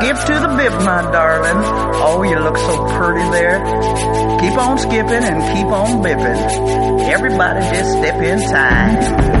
skip 0.00 0.16
to 0.26 0.34
the 0.40 0.48
bib, 0.56 0.72
my 0.84 1.02
darling. 1.10 1.62
Oh, 2.04 2.22
you 2.22 2.38
look 2.38 2.56
so 2.56 2.74
pretty 2.96 3.28
there. 3.30 3.58
Keep 4.40 4.58
on 4.58 4.78
skipping 4.78 5.24
and 5.24 5.40
keep 5.56 5.66
on 5.66 6.02
bipping. 6.02 7.08
Everybody 7.08 7.60
just 7.74 7.92
step 7.98 8.22
in 8.22 8.38
time. 8.50 9.36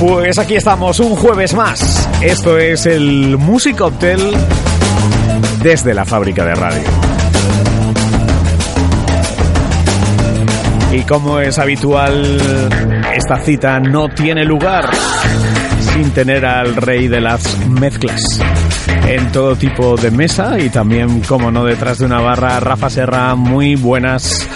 Pues 0.00 0.38
aquí 0.38 0.54
estamos, 0.54 1.00
un 1.00 1.16
jueves 1.16 1.54
más. 1.54 2.08
Esto 2.22 2.56
es 2.56 2.86
el 2.86 3.36
Music 3.36 3.80
Hotel 3.80 4.32
desde 5.62 5.94
la 5.94 6.04
fábrica 6.04 6.44
de 6.44 6.54
radio. 6.54 6.82
Y 10.92 11.02
como 11.02 11.40
es 11.40 11.58
habitual, 11.58 12.40
esta 13.14 13.36
cita 13.40 13.78
no 13.78 14.08
tiene 14.08 14.44
lugar 14.44 14.88
sin 15.92 16.10
tener 16.12 16.46
al 16.46 16.76
rey 16.76 17.08
de 17.08 17.20
las 17.20 17.58
mezclas 17.68 18.40
en 19.06 19.30
todo 19.32 19.56
tipo 19.56 19.96
de 19.96 20.10
mesa 20.10 20.58
y 20.58 20.70
también, 20.70 21.20
como 21.20 21.50
no, 21.50 21.64
detrás 21.64 21.98
de 21.98 22.06
una 22.06 22.20
barra, 22.20 22.58
Rafa 22.60 22.90
Serra, 22.90 23.34
muy 23.34 23.74
buenas. 23.74 24.48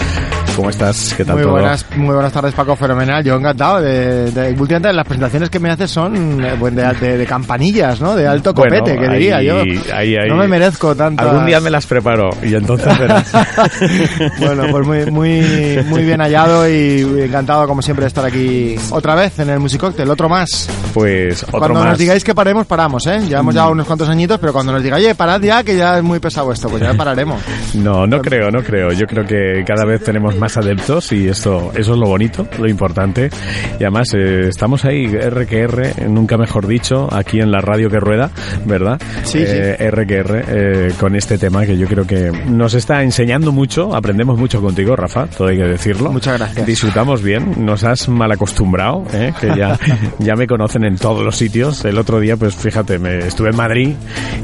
¿Cómo 0.55 0.69
estás? 0.69 1.15
¿Qué 1.17 1.25
tal 1.25 1.35
Muy 1.35 1.43
todo? 1.43 1.53
buenas, 1.53 1.85
muy 1.95 2.13
buenas 2.13 2.31
tardes, 2.31 2.53
Paco. 2.53 2.75
Fenomenal. 2.75 3.23
Yo 3.23 3.35
encantado. 3.35 3.81
De, 3.81 4.29
de- 4.31 4.49
últimamente 4.51 4.93
las 4.93 5.05
presentaciones 5.05 5.49
que 5.49 5.59
me 5.59 5.71
haces 5.71 5.89
son 5.89 6.43
eh, 6.45 6.55
de, 6.59 6.93
de- 6.93 7.17
de 7.17 7.25
campanillas, 7.25 7.99
¿no? 7.99 8.15
De 8.15 8.27
alto 8.27 8.53
Bueno, 8.53 8.77
copete, 8.79 8.97
que 8.99 9.07
ahí- 9.07 9.13
diría 9.17 9.41
yo. 9.41 9.61
ahí- 9.61 10.15
ahí- 10.15 10.29
no 10.29 10.35
me 10.35 10.47
merezco 10.47 10.95
tanto. 10.95 11.23
Algún 11.23 11.47
día 11.47 11.59
me 11.59 11.71
las 11.71 11.87
preparo 11.87 12.29
y 12.43 12.53
entonces 12.53 12.97
verás. 12.99 13.31
bueno, 14.39 14.63
pues 14.71 14.85
muy, 14.85 15.11
muy, 15.11 15.83
muy 15.87 16.03
bien 16.03 16.19
hallado 16.21 16.69
y 16.69 17.01
encantado, 17.23 17.67
como 17.67 17.81
siempre, 17.81 18.03
de 18.03 18.07
estar 18.09 18.23
aquí 18.25 18.75
otra 18.91 19.15
vez 19.15 19.39
en 19.39 19.49
el 19.49 19.59
Music 19.59 19.81
Cocktail, 19.81 20.09
otro 20.11 20.29
más. 20.29 20.69
Pues 20.93 21.41
otro 21.43 21.57
cuando 21.59 21.79
más. 21.79 21.89
nos 21.89 21.97
digáis 21.97 22.23
que 22.23 22.35
paremos, 22.35 22.67
paramos, 22.67 23.07
¿eh? 23.07 23.21
Llevamos 23.27 23.55
ya 23.55 23.67
unos 23.69 23.87
cuantos 23.87 24.07
añitos, 24.07 24.37
pero 24.39 24.53
cuando 24.53 24.71
nos 24.71 24.83
diga, 24.83 24.97
oye, 24.97 25.15
parad 25.15 25.41
ya, 25.41 25.63
que 25.63 25.75
ya 25.75 25.97
es 25.97 26.03
muy 26.03 26.19
pesado 26.19 26.51
esto, 26.51 26.69
pues 26.69 26.81
ya 26.83 26.93
pararemos. 26.97 27.41
No, 27.73 28.05
no 28.05 28.21
creo, 28.21 28.51
no 28.51 28.61
creo. 28.61 28.91
Yo 28.91 29.07
creo 29.07 29.25
que 29.25 29.63
cada 29.65 29.83
vez 29.85 30.03
tenemos 30.03 30.35
más 30.37 30.42
adeptos 30.57 31.11
y 31.11 31.27
esto, 31.27 31.71
eso 31.75 31.93
es 31.93 31.97
lo 31.99 32.07
bonito, 32.07 32.47
lo 32.59 32.67
importante. 32.67 33.29
Y 33.79 33.83
además 33.83 34.07
eh, 34.15 34.47
estamos 34.49 34.85
ahí, 34.85 35.05
R 35.05 35.45
que 35.47 35.59
R, 35.61 35.93
nunca 36.09 36.37
mejor 36.37 36.67
dicho, 36.67 37.07
aquí 37.11 37.39
en 37.39 37.51
la 37.51 37.59
radio 37.61 37.89
que 37.89 37.99
rueda, 37.99 38.29
¿verdad? 38.65 39.01
Sí, 39.23 39.39
Eh, 39.45 39.75
R 39.79 40.05
que 40.07 40.15
R, 40.17 40.43
eh, 40.47 40.91
con 40.99 41.15
este 41.15 41.37
tema 41.37 41.65
que 41.65 41.77
yo 41.77 41.87
creo 41.87 42.05
que 42.05 42.31
nos 42.47 42.73
está 42.73 43.03
enseñando 43.03 43.51
mucho, 43.51 43.95
aprendemos 43.95 44.37
mucho 44.37 44.61
contigo, 44.61 44.95
Rafa, 44.95 45.27
todo 45.27 45.47
hay 45.47 45.57
que 45.57 45.63
decirlo. 45.63 46.11
Muchas 46.11 46.37
gracias. 46.37 46.65
Disfrutamos 46.65 47.21
bien, 47.21 47.65
nos 47.65 47.83
has 47.83 48.09
mal 48.09 48.31
acostumbrado, 48.31 49.03
¿eh? 49.13 49.33
que 49.39 49.47
ya, 49.55 49.77
ya 50.19 50.35
me 50.35 50.47
conocen 50.47 50.83
en 50.85 50.97
todos 50.97 51.23
los 51.23 51.35
sitios. 51.37 51.83
El 51.85 51.97
otro 51.97 52.19
día, 52.19 52.37
pues 52.37 52.55
fíjate, 52.55 52.99
me 52.99 53.19
estuve 53.19 53.49
en 53.49 53.55
Madrid 53.55 53.89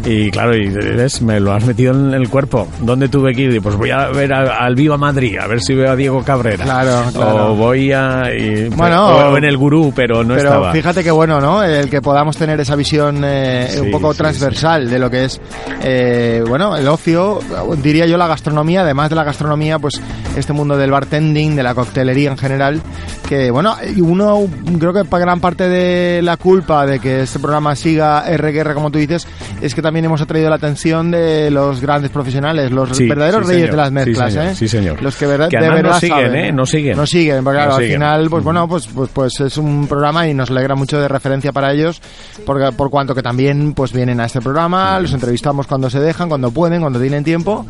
y 0.06 0.32
claro, 0.32 0.56
y 0.56 0.70
ves, 0.70 1.22
me 1.22 1.40
lo 1.40 1.54
has 1.54 1.66
metido 1.66 1.94
en 1.94 2.14
el 2.14 2.30
cuerpo. 2.30 2.68
¿Dónde 2.82 3.10
tuve 3.10 3.34
que 3.34 3.42
ir? 3.44 3.62
Pues 3.62 3.76
voy 3.76 3.92
a 3.92 4.08
ver 4.10 4.34
al 4.34 4.76
Viva 4.76 4.98
Madrid, 4.98 5.38
a 5.40 5.48
ver 5.48 5.62
si 5.62 5.74
veo 5.74 5.89
a 5.92 5.96
Diego 5.96 6.24
Cabrera. 6.24 6.64
Claro, 6.64 7.04
claro. 7.14 7.52
O 7.52 7.56
voy 7.56 7.92
a... 7.92 8.24
y- 8.36 8.70
Bueno, 8.70 9.08
o 9.32 9.38
en 9.38 9.44
el 9.44 9.58
gurú, 9.58 9.92
pero 9.96 10.24
no 10.24 10.36
Pero 10.36 10.50
estaba. 10.50 10.72
fíjate 10.72 11.04
que 11.04 11.12
bueno, 11.12 11.40
¿no? 11.42 11.64
El 11.64 11.90
que 11.90 12.02
podamos 12.02 12.38
tener 12.38 12.60
esa 12.60 12.76
visión 12.76 13.22
eh, 13.24 13.68
Sí, 13.72 13.80
un 13.80 13.92
poco 13.92 14.12
sí, 14.14 14.18
transversal 14.20 14.90
de 14.90 15.00
lo 15.00 15.10
que 15.10 15.26
es, 15.26 15.40
eh, 15.84 16.44
bueno, 16.48 16.76
el 16.78 16.88
ocio, 16.88 17.40
diría 17.82 18.06
yo 18.06 18.18
la 18.18 18.28
gastronomía, 18.28 18.82
además 18.82 19.10
de 19.10 19.16
la 19.16 19.24
gastronomía, 19.24 19.80
pues 19.80 20.02
este 20.36 20.54
mundo 20.54 20.78
del 20.78 20.92
bartending, 20.92 21.56
de 21.56 21.64
la 21.64 21.74
coctelería 21.76 22.32
en 22.32 22.38
general, 22.38 22.82
que 23.30 23.52
bueno, 23.52 23.76
y 23.96 24.02
uno 24.02 24.48
creo 24.80 24.92
que 24.92 25.06
para 25.06 25.24
gran 25.24 25.40
parte 25.40 25.70
de 25.70 26.20
la 26.24 26.36
culpa 26.36 26.88
de 26.88 27.00
que 27.00 27.22
este 27.22 27.38
programa 27.38 27.76
siga 27.76 28.26
RGR 28.36 28.74
como 28.74 28.90
tú 28.90 28.98
dices, 28.98 29.28
es 29.62 29.76
que 29.76 29.84
también 29.84 30.06
hemos 30.06 30.20
atraído 30.20 30.50
la 30.50 30.56
atención 30.56 31.12
de 31.12 31.52
los 31.52 31.80
grandes 31.80 32.10
profesionales, 32.10 32.72
los 32.72 32.98
Sí, 32.98 33.08
verdaderos 33.08 33.46
sí, 33.46 33.54
reyes 33.54 33.70
señor. 33.70 33.72
de 33.72 33.78
las 33.78 33.88
Sí, 33.90 33.94
mezclas, 33.94 34.34
señor. 34.34 34.48
¿eh? 34.48 34.56
Sí, 34.56 34.68
señor. 34.68 35.02
Los 35.04 35.16
que, 35.16 35.28
verdad, 35.28 35.48
Que 35.50 35.58
de 35.60 35.70
verdad 35.70 35.92
nos 35.92 36.00
siguen, 36.00 36.18
saben. 36.26 36.36
¿eh? 36.46 36.52
Nos 36.52 36.70
siguen. 36.72 36.98
Nos 36.98 37.10
siguen, 37.10 37.44
porque 37.44 37.58
claro, 37.58 37.76
al 37.76 37.82
siguen. 37.84 37.94
final, 37.94 38.30
pues 38.32 38.42
Mm. 38.42 38.46
bueno, 38.46 38.68
pues, 38.68 38.88
pues, 38.88 39.10
pues 39.14 39.40
es 39.42 39.58
un 39.58 39.86
programa 39.88 40.28
y 40.28 40.34
nos 40.34 40.50
alegra 40.50 40.74
mucho 40.74 41.00
de 41.00 41.08
referencia 41.08 41.52
para 41.52 41.72
ellos, 41.72 42.02
porque, 42.48 42.72
por 42.76 42.90
cuanto 42.90 43.14
que 43.14 43.22
también 43.22 43.74
pues 43.74 43.94
vienen 43.94 44.20
a 44.20 44.26
este 44.26 44.42
programa, 44.42 45.00
los 45.00 45.14
entrevistamos 45.14 45.68
cuando 45.68 45.88
se 45.92 46.00
dejan, 46.00 46.30
cuando 46.30 46.50
pueden, 46.50 46.82
cuando 46.82 47.00
tienen 47.00 47.24
tiempo, 47.24 47.66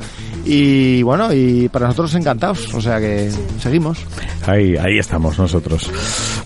y 0.46 1.04
bueno, 1.04 1.34
y 1.34 1.68
para 1.70 1.88
nosotros 1.88 2.16
encantados, 2.16 2.74
o 2.74 2.80
sea 2.82 3.00
que 3.00 3.30
seguimos. 3.60 4.00
Ahí, 4.48 4.76
ahí 4.78 4.98
estamos 4.98 5.38
nosotros. 5.54 5.90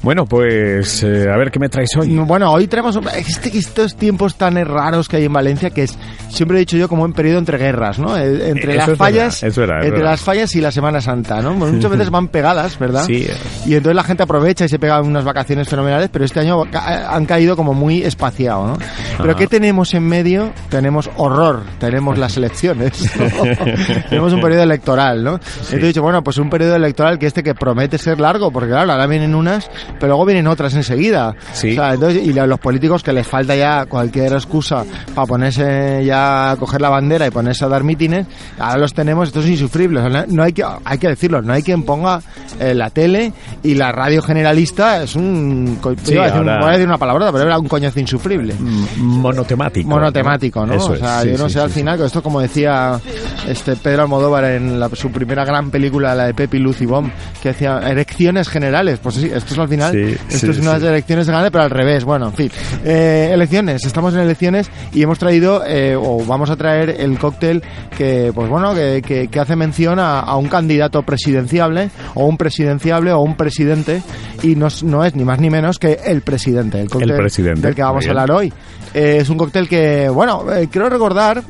Bueno, 0.02 0.26
pues 0.26 1.04
eh, 1.04 1.30
a 1.30 1.38
ver 1.38 1.52
qué 1.52 1.60
me 1.60 1.68
traes 1.70 1.90
hoy. 1.98 2.08
Bueno, 2.20 2.52
hoy 2.52 2.68
tenemos 2.68 2.98
este, 3.16 3.58
estos 3.58 3.96
tiempos 3.96 4.36
tan 4.36 4.56
raros 4.66 5.10
que 5.10 5.18
hay 5.18 5.26
en 5.26 5.34
Valencia, 5.34 5.70
que 5.72 5.84
es, 5.84 5.98
siempre 6.30 6.58
he 6.58 6.60
dicho 6.62 6.78
yo, 6.78 6.88
como 6.88 7.04
un 7.04 7.14
periodo 7.14 7.40
entre 7.40 7.58
guerras, 7.58 8.00
¿no? 8.00 8.18
Eh, 8.18 8.50
Entre 8.50 8.76
las 8.76 8.90
es 8.90 8.98
fallas, 8.98 9.42
verdad, 9.42 9.50
es 9.50 9.58
verdad, 9.58 9.78
es 9.80 9.86
entre 9.86 10.00
verdad. 10.00 10.12
las 10.12 10.22
fallas 10.22 10.56
y 10.56 10.62
la 10.62 10.72
Semana 10.72 11.02
Santa, 11.02 11.42
¿no? 11.42 11.54
Muchas 11.54 11.92
veces 11.92 12.10
van 12.10 12.30
pegadas, 12.30 12.80
¿verdad? 12.80 13.04
Sí. 13.06 13.28
Y 13.66 13.76
entonces 13.76 13.96
la 13.96 14.04
gente 14.04 14.24
aprovecha 14.24 14.66
y 14.66 14.70
se 14.70 14.80
pega 14.80 15.02
unas 15.02 15.24
vacaciones 15.26 15.68
fenomenales, 15.68 16.10
pero 16.12 16.24
este 16.24 16.40
año 16.40 16.64
han 16.74 17.26
caído 17.26 17.56
como 17.56 17.74
muy 17.74 18.04
espaciado, 18.04 18.68
¿no? 18.68 18.78
Pero. 19.18 19.36
¿qué 19.36 19.48
tenemos 19.48 19.94
en 19.96 20.04
medio? 20.04 20.54
Tenemos 20.70 21.10
horror, 21.18 21.64
tenemos 21.80 22.18
las 22.18 22.38
elecciones, 22.38 22.94
tenemos 24.10 24.32
un 24.32 24.42
periodo 24.42 24.64
electoral, 24.64 25.24
¿no? 25.24 25.34
Entonces 25.34 25.74
he 25.74 25.88
dicho, 25.88 26.02
bueno, 26.02 26.24
pues 26.24 26.38
un 26.38 26.50
periodo 26.50 26.76
electoral 26.76 27.18
que 27.20 27.26
este 27.26 27.42
que 27.44 27.56
promete 27.56 27.98
ser 27.98 28.20
largo, 28.20 28.52
porque 28.52 28.70
claro, 28.70 28.93
ahora 28.94 29.08
vienen 29.08 29.36
unas, 29.36 29.70
pero 30.00 30.08
luego 30.08 30.26
vienen 30.26 30.48
otras 30.48 30.74
enseguida. 30.76 31.36
Sí. 31.54 31.72
O 31.72 31.76
sea, 31.76 31.94
entonces, 31.94 32.26
y 32.26 32.38
a 32.40 32.46
los 32.48 32.60
políticos 32.60 33.04
que 33.04 33.12
les 33.14 33.28
falta 33.28 33.56
ya 33.56 33.86
cualquier 33.86 34.34
excusa 34.34 34.84
para 35.14 35.28
ponerse 35.28 36.04
ya 36.06 36.52
a 36.52 36.56
coger 36.58 36.82
la 36.82 36.90
bandera 36.90 37.28
y 37.28 37.32
ponerse 37.32 37.66
a 37.66 37.68
dar 37.68 37.84
mítines, 37.84 38.26
ahora 38.58 38.78
los 38.80 38.94
tenemos, 38.94 39.28
esto 39.28 39.42
es 39.42 39.48
insufrible. 39.48 40.00
O 40.02 40.10
sea, 40.10 40.26
no- 40.28 40.44
hay 40.44 40.54
que, 40.54 40.64
hay 40.86 40.98
que 40.98 41.08
decirlo, 41.10 41.42
no 41.42 41.54
hay 41.54 41.62
quien 41.64 41.84
ponga 41.84 42.22
eh, 42.60 42.74
la 42.74 42.90
tele 42.90 43.34
y 43.64 43.76
la 43.76 43.92
radio 43.92 44.22
generalista 44.22 45.04
es 45.04 45.16
un, 45.16 45.80
Sí, 46.04 46.14
iba 46.14 46.24
a 46.24 46.26
decir, 46.28 46.42
un- 46.42 46.50
ahora- 46.50 46.62
voy 46.62 46.70
a 46.70 46.74
decir 46.74 46.88
una 46.88 46.98
palabra, 46.98 47.32
pero 47.32 47.46
era 47.46 47.58
un 47.60 47.68
coñazo 47.68 48.00
insufrible 48.00 48.54
Monotemático. 48.98 49.90
monotemático, 49.90 50.66
¿no? 50.66 50.74
Eso 50.74 50.92
o 50.92 50.94
es, 50.94 51.00
sea, 51.00 51.22
sí, 51.22 51.32
yo 51.32 51.38
no 51.38 51.50
sé, 51.50 51.60
al 51.60 51.70
final, 51.70 51.98
que 51.98 52.06
esto 52.06 52.22
como 52.24 52.40
decía 52.42 53.00
este 53.48 53.76
Pedro 53.76 54.04
Almodóvar 54.04 54.46
en 54.46 54.80
la- 54.80 54.90
su 54.94 55.12
primera 55.12 55.46
gran 55.46 55.70
película, 55.72 56.16
la 56.16 56.26
de 56.26 56.34
Pepi, 56.34 56.60
Lucy 56.60 56.86
Bomb, 56.86 57.12
que 57.42 57.50
decía 57.50 57.80
elecciones 57.80 58.50
generales. 58.50 58.83
Pues 59.02 59.16
sí, 59.16 59.32
esto 59.34 59.54
es 59.54 59.60
al 59.60 59.68
final, 59.70 59.92
Sí, 59.92 60.16
esto 60.30 60.38
sí, 60.48 60.50
es 60.52 60.60
unas 60.60 60.82
sí. 60.82 60.88
elecciones 60.88 61.26
generales, 61.26 61.52
pero 61.52 61.64
al 61.64 61.70
revés. 61.70 62.04
Bueno, 62.04 62.28
en 62.28 62.34
fin. 62.34 62.52
Eh, 62.86 63.30
elecciones, 63.34 63.86
estamos 63.86 64.14
en 64.14 64.22
elecciones 64.22 64.70
y 64.94 65.02
hemos 65.04 65.20
traído, 65.20 65.64
eh, 65.66 65.96
o 65.96 66.24
vamos 66.26 66.50
a 66.50 66.56
traer 66.56 66.90
el 67.00 67.18
cóctel 67.20 67.64
que, 67.98 68.32
pues 68.34 68.50
bueno, 68.50 68.74
que, 68.74 69.02
que- 69.06 69.28
que 69.28 69.40
hace 69.40 69.56
mención 69.56 70.00
a, 70.00 70.20
a 70.20 70.36
un 70.38 70.48
candidato 70.48 71.02
presidenciable, 71.04 71.90
o 72.16 72.26
un 72.26 72.38
presidenciable, 72.38 73.12
o 73.14 73.20
un 73.22 73.36
presidente, 73.36 74.02
y 74.42 74.56
no, 74.56 74.68
es- 74.68 74.84
no 74.84 75.04
es 75.06 75.16
ni 75.16 75.24
más 75.24 75.40
ni 75.40 75.50
menos 75.50 75.80
que 75.80 76.00
el 76.06 76.22
presidente, 76.22 76.82
el 76.82 76.90
cóctel 76.90 77.16
presidente, 77.16 77.62
del 77.62 77.76
que 77.76 77.82
vamos 77.84 78.06
a 78.06 78.10
hablar 78.10 78.32
hoy. 78.32 78.52
Eh, 78.94 79.18
es 79.22 79.30
un 79.30 79.38
cóctel 79.38 79.68
que, 79.68 80.08
bueno, 80.10 80.46
quiero 80.72 80.88
recordar 80.90 81.42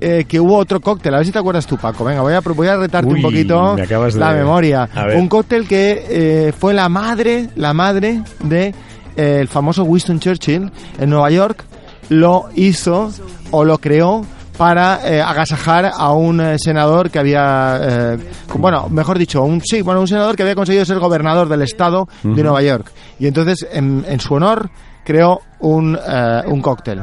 eh, 0.00 0.24
que 0.26 0.40
hubo 0.40 0.56
otro 0.56 0.80
cóctel, 0.80 1.14
a 1.14 1.18
ver 1.18 1.26
si 1.26 1.32
te 1.32 1.38
acuerdas 1.38 1.66
tú, 1.66 1.76
Paco. 1.76 2.04
Venga, 2.04 2.22
voy 2.22 2.32
a, 2.34 2.40
voy 2.40 2.66
a 2.68 2.76
retarte 2.76 3.08
Uy, 3.08 3.16
un 3.16 3.22
poquito 3.22 3.74
me 3.74 3.82
acabas 3.82 4.14
de- 4.14 4.20
la 4.20 4.32
memoria. 4.32 4.88
Un 5.16 5.28
cóctel 5.28 5.66
que 5.68 6.04
eh, 6.08 6.52
fue 6.58 6.74
la 6.74 6.88
madre, 6.88 7.48
la 7.56 7.72
madre 7.74 8.22
de 8.42 8.74
eh, 9.16 9.38
el 9.40 9.48
famoso 9.48 9.84
Winston 9.84 10.18
Churchill 10.20 10.70
en 10.98 11.10
Nueva 11.10 11.30
York. 11.30 11.64
Lo 12.08 12.46
hizo 12.56 13.10
o 13.50 13.64
lo 13.64 13.78
creó 13.78 14.24
para 14.58 15.00
eh, 15.10 15.22
agasajar 15.22 15.90
a 15.96 16.12
un 16.12 16.40
eh, 16.40 16.56
senador 16.58 17.08
que 17.10 17.18
había, 17.18 17.78
eh, 17.82 18.18
bueno, 18.58 18.88
mejor 18.90 19.18
dicho, 19.18 19.42
un 19.42 19.62
sí, 19.62 19.80
bueno, 19.80 20.00
un 20.00 20.08
senador 20.08 20.36
que 20.36 20.42
había 20.42 20.54
conseguido 20.54 20.84
ser 20.84 20.98
gobernador 20.98 21.48
del 21.48 21.62
estado 21.62 22.08
de 22.22 22.42
Nueva 22.42 22.60
York. 22.62 22.90
Y 23.18 23.26
entonces, 23.26 23.66
en, 23.72 24.04
en 24.06 24.20
su 24.20 24.34
honor, 24.34 24.68
creó 25.04 25.40
un, 25.60 25.96
eh, 25.96 26.42
un 26.46 26.60
cóctel. 26.60 27.00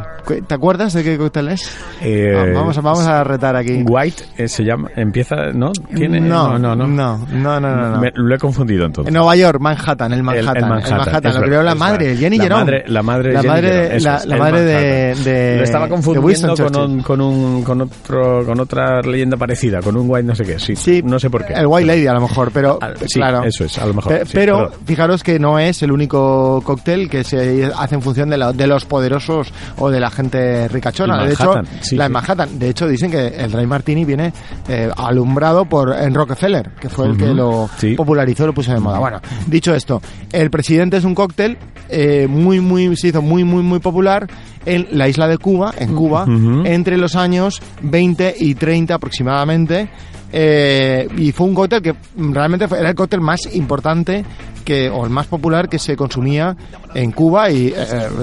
¿Te 0.48 0.54
acuerdas 0.54 0.92
de 0.94 1.04
qué 1.04 1.18
cóctel 1.18 1.48
es? 1.50 1.72
Eh, 2.02 2.52
vamos, 2.54 2.78
a- 2.78 2.82
vamos 2.82 3.08
a 3.08 3.24
retar 3.24 3.56
aquí. 3.56 3.84
White 3.88 4.24
eh, 4.38 4.48
se 4.48 4.64
llama, 4.64 4.90
empieza, 4.96 5.36
¿no? 5.54 5.72
¿Tiene? 5.96 6.20
No, 6.20 6.58
no, 6.60 6.76
no. 6.76 6.86
no, 6.88 7.18
no, 7.32 7.60
no, 7.60 7.60
no, 7.60 7.90
no. 7.92 8.02
Me- 8.02 8.12
lo 8.14 8.36
he 8.36 8.38
confundido 8.38 8.86
entonces. 8.86 9.08
En 9.10 9.14
Nueva 9.14 9.36
York, 9.36 9.60
Manhattan, 9.62 10.12
el 10.14 10.24
Manhattan. 10.24 10.58
El- 10.58 10.64
el 10.64 10.64
el 10.64 10.70
Manhattan, 10.98 11.34
lo 11.36 11.42
creó 11.42 11.64
la 11.64 11.76
madre. 11.76 12.18
Jenny 12.18 12.38
La 12.38 12.44
Jerome. 12.44 12.64
madre- 12.64 12.84
la 12.88 13.04
madre 13.04 13.34
la 13.34 13.40
Jenny 13.42 13.54
madre, 13.54 13.68
Jerome, 13.70 13.88
la, 13.88 13.96
es, 14.18 14.26
la 14.26 14.36
el 14.36 14.42
madre 14.42 14.62
de, 14.62 15.16
de- 15.24 15.58
Lo 15.58 15.64
estaba 15.64 15.88
confundiendo 15.88 16.56
con, 16.58 16.76
un, 16.76 17.02
con, 17.04 17.22
un, 17.22 17.64
con, 17.64 17.82
otro, 17.82 18.46
con 18.46 18.60
otra 18.60 19.02
leyenda 19.02 19.38
parecida, 19.38 19.82
con 19.82 19.96
un 19.96 20.10
White 20.10 20.28
no 20.28 20.36
sé 20.36 20.44
qué, 20.44 20.60
sí. 20.60 20.76
Sí, 20.76 21.02
no 21.06 21.20
sé 21.20 21.30
por 21.30 21.46
qué. 21.46 21.54
El 21.54 21.68
White 21.68 21.86
Lady 21.88 22.08
a 22.08 22.14
lo 22.14 22.22
mejor, 22.22 22.52
pero 22.52 22.80
Ah, 22.82 22.90
sí, 23.06 23.20
claro. 23.20 23.44
eso 23.46 23.64
es, 23.64 23.78
a 23.78 23.86
lo 23.86 23.94
mejor. 23.94 24.12
Pe- 24.20 24.26
sí, 24.26 24.32
pero 24.34 24.58
perdón. 24.70 24.80
fijaros 24.86 25.24
que 25.24 25.40
no 25.40 25.58
es 25.60 25.82
el 25.84 25.92
único 25.92 26.62
cóctel 26.66 27.10
que 27.10 27.24
se 27.24 27.70
hace 27.78 27.96
en 27.96 28.02
función 28.02 28.30
de, 28.30 28.38
la- 28.38 28.47
de 28.54 28.68
los 28.68 28.86
poderosos 28.86 29.52
o 29.78 29.90
de 29.90 30.00
la 30.00 30.10
gente 30.10 30.68
ricachona. 30.68 31.24
De 31.24 31.34
hecho, 31.34 31.54
sí, 31.82 31.96
la 31.96 32.06
en 32.06 32.12
Manhattan. 32.12 32.60
De 32.60 32.70
hecho, 32.70 32.88
dicen 32.88 33.12
que 33.12 33.28
el 33.28 33.52
Dry 33.52 33.66
Martini 33.66 34.06
viene 34.06 34.34
eh, 34.68 34.90
alumbrado 34.96 35.66
por 35.66 35.96
en 35.96 36.14
Rockefeller, 36.14 36.72
que 36.80 36.90
fue 36.90 37.08
el 37.08 37.18
que 37.18 37.34
lo 37.34 37.70
sí. 37.78 37.96
popularizó 37.96 38.46
lo 38.46 38.54
puso 38.54 38.74
de 38.74 38.80
moda. 38.80 39.00
Bueno, 39.00 39.22
dicho 39.48 39.74
esto, 39.74 40.02
el 40.32 40.50
presidente 40.50 40.98
es 40.98 41.04
un 41.04 41.16
cóctel 41.16 41.58
eh, 41.90 42.28
muy, 42.28 42.60
muy, 42.60 42.96
se 42.96 43.10
hizo 43.10 43.22
muy, 43.22 43.44
muy, 43.44 43.64
muy 43.64 43.80
popular 43.80 44.28
en 44.66 44.88
la 44.92 45.08
isla 45.08 45.28
de 45.28 45.38
Cuba, 45.38 45.74
en 45.78 45.96
Cuba, 45.96 46.26
entre 46.66 46.98
los 46.98 47.16
años 47.16 47.62
20 47.82 48.36
y 48.40 48.56
30 48.56 48.94
aproximadamente. 48.94 49.90
Eh, 50.32 51.08
y 51.18 51.32
fue 51.32 51.48
un 51.48 51.56
cóctel 51.56 51.82
que 51.82 51.96
realmente 52.18 52.68
fue- 52.68 52.80
era 52.80 52.90
el 52.90 52.96
cóctel 52.96 53.22
más 53.22 53.40
importante 53.56 54.26
que, 54.66 54.90
o 54.90 55.06
el 55.06 55.10
más 55.10 55.28
popular 55.28 55.70
que 55.70 55.80
se 55.80 55.96
consumía 55.96 56.54
en 56.94 57.12
Cuba 57.14 57.50
y 57.50 57.68
eh, 57.68 57.74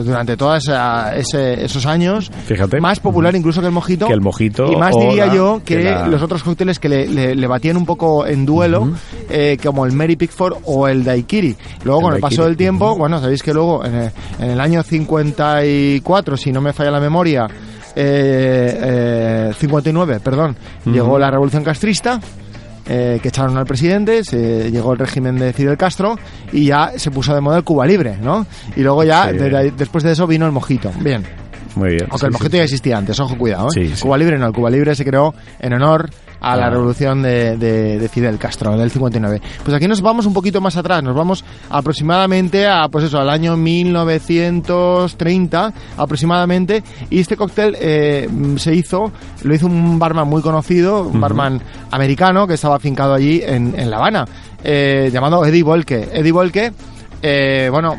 durante 0.05 0.37
todos 0.37 0.69
esos 0.69 1.87
años. 1.87 2.31
Fíjate. 2.47 2.79
Más 2.83 3.01
popular 3.01 3.35
incluso 3.35 3.63
que 3.63 3.69
el 3.69 3.73
mojito. 3.73 4.07
Que 4.07 4.13
el 4.13 4.21
mojito 4.21 4.71
Y 4.71 4.77
más 4.77 4.95
diría 4.95 5.27
la- 5.27 5.35
yo 5.35 5.63
que, 5.65 5.79
que 5.79 5.85
la- 5.85 6.07
los 6.07 6.21
otros 6.21 6.43
cócteles 6.43 6.79
que 6.79 6.91
le, 6.91 7.07
le- 7.09 7.35
le 7.35 7.47
batían 7.47 7.79
un 7.79 7.87
poco 7.87 8.27
en 8.27 8.45
duelo, 8.45 8.91
eh, 9.31 9.57
como 9.65 9.87
el 9.87 9.93
Mary 9.93 10.17
Pickford 10.17 10.57
o 10.65 10.87
el 10.87 11.03
Daiquiri. 11.05 11.57
Luego, 11.85 12.01
El 12.01 12.05
con 12.05 12.15
el 12.17 12.21
paso 12.21 12.45
del 12.45 12.57
tiempo, 12.59 12.95
bueno, 12.97 13.19
sabéis 13.21 13.43
que 13.43 13.55
luego 13.55 13.83
en 13.85 13.95
el, 13.95 14.11
en 14.41 14.51
el 14.51 14.61
año 14.61 14.83
54, 14.83 16.37
si 16.37 16.53
no 16.53 16.61
me 16.61 16.73
falla 16.73 16.91
la 16.91 17.01
memoria, 17.01 17.47
eh, 17.97 19.51
eh, 19.51 19.53
59, 19.59 20.21
perdón, 20.21 20.57
llegó 20.87 21.19
la 21.19 21.31
revolución 21.31 21.65
castrista. 21.65 22.21
eh, 22.87 23.19
que 23.23 23.29
echaron 23.29 23.57
al 23.57 23.65
presidente, 23.65 24.23
se 24.25 24.71
llegó 24.71 24.93
el 24.93 24.99
régimen 24.99 25.39
de 25.39 25.55
Fidel 25.55 25.79
Castro 25.79 26.19
y 26.53 26.67
ya 26.67 26.93
se 26.99 27.11
puso 27.11 27.35
de 27.35 27.41
moda 27.41 27.57
el 27.57 27.65
Cuba 27.65 27.87
Libre, 27.87 28.19
¿no? 28.21 28.47
Y 28.77 28.83
luego 28.83 29.03
ya, 29.05 29.31
Sí. 29.31 29.39
de- 29.39 29.71
después 29.75 30.05
de 30.05 30.13
eso 30.13 30.27
vino 30.27 30.45
el 30.45 30.53
mojito. 30.53 30.93
Bien. 31.01 31.25
Muy 31.77 31.89
bien. 31.93 32.03
Aunque 32.11 32.19
sí, 32.19 32.27
el 32.27 32.33
mojito 32.33 32.51
sí. 32.51 32.57
ya 32.59 32.63
existía 32.65 32.99
antes, 32.99 33.19
ojo, 33.21 33.39
cuidado. 33.39 33.69
¿eh? 33.75 33.91
Cuba 33.99 34.19
Libre 34.19 34.37
no, 34.39 34.47
el 34.49 34.53
Cuba 34.53 34.69
Libre 34.69 34.95
se 34.95 35.03
creó 35.03 35.35
en 35.61 35.73
honor 35.73 36.11
a 36.53 36.57
la 36.57 36.71
revolución 36.71 37.23
de, 37.23 37.57
de- 37.57 37.99
de 37.99 38.09
Fidel 38.09 38.39
Castro, 38.39 38.77
del 38.77 38.91
59. 38.91 39.41
Pues 39.65 39.75
aquí 39.77 39.87
nos 39.89 40.01
vamos 40.03 40.27
un 40.27 40.35
poquito 40.35 40.61
más 40.61 40.77
atrás, 40.77 41.03
nos 41.03 41.15
vamos 41.17 41.45
aproximadamente 41.71 42.67
a, 42.67 42.89
pues 42.89 43.05
eso, 43.05 43.19
al 43.19 43.31
año 43.31 43.57
1930 43.57 45.73
aproximadamente, 45.97 46.83
y 47.11 47.21
este 47.21 47.37
cóctel 47.37 47.77
eh, 47.81 48.29
se 48.57 48.75
hizo, 48.75 49.13
lo 49.43 49.55
hizo 49.55 49.67
un 49.67 49.99
barman 49.99 50.29
muy 50.29 50.43
conocido, 50.43 51.03
un 51.03 51.21
barman 51.21 51.61
americano 51.91 52.47
que 52.47 52.55
estaba 52.55 52.77
afincado 52.77 53.15
allí 53.15 53.41
en, 53.45 53.75
en 53.79 53.91
La 53.91 53.97
Habana, 53.97 54.25
eh, 54.63 55.11
llamado 55.13 55.45
Eddie 55.45 55.63
Volke. 55.63 56.09
Eddie 56.13 56.33
Volke 56.33 56.73
eh, 57.27 57.69
bueno, 57.71 57.97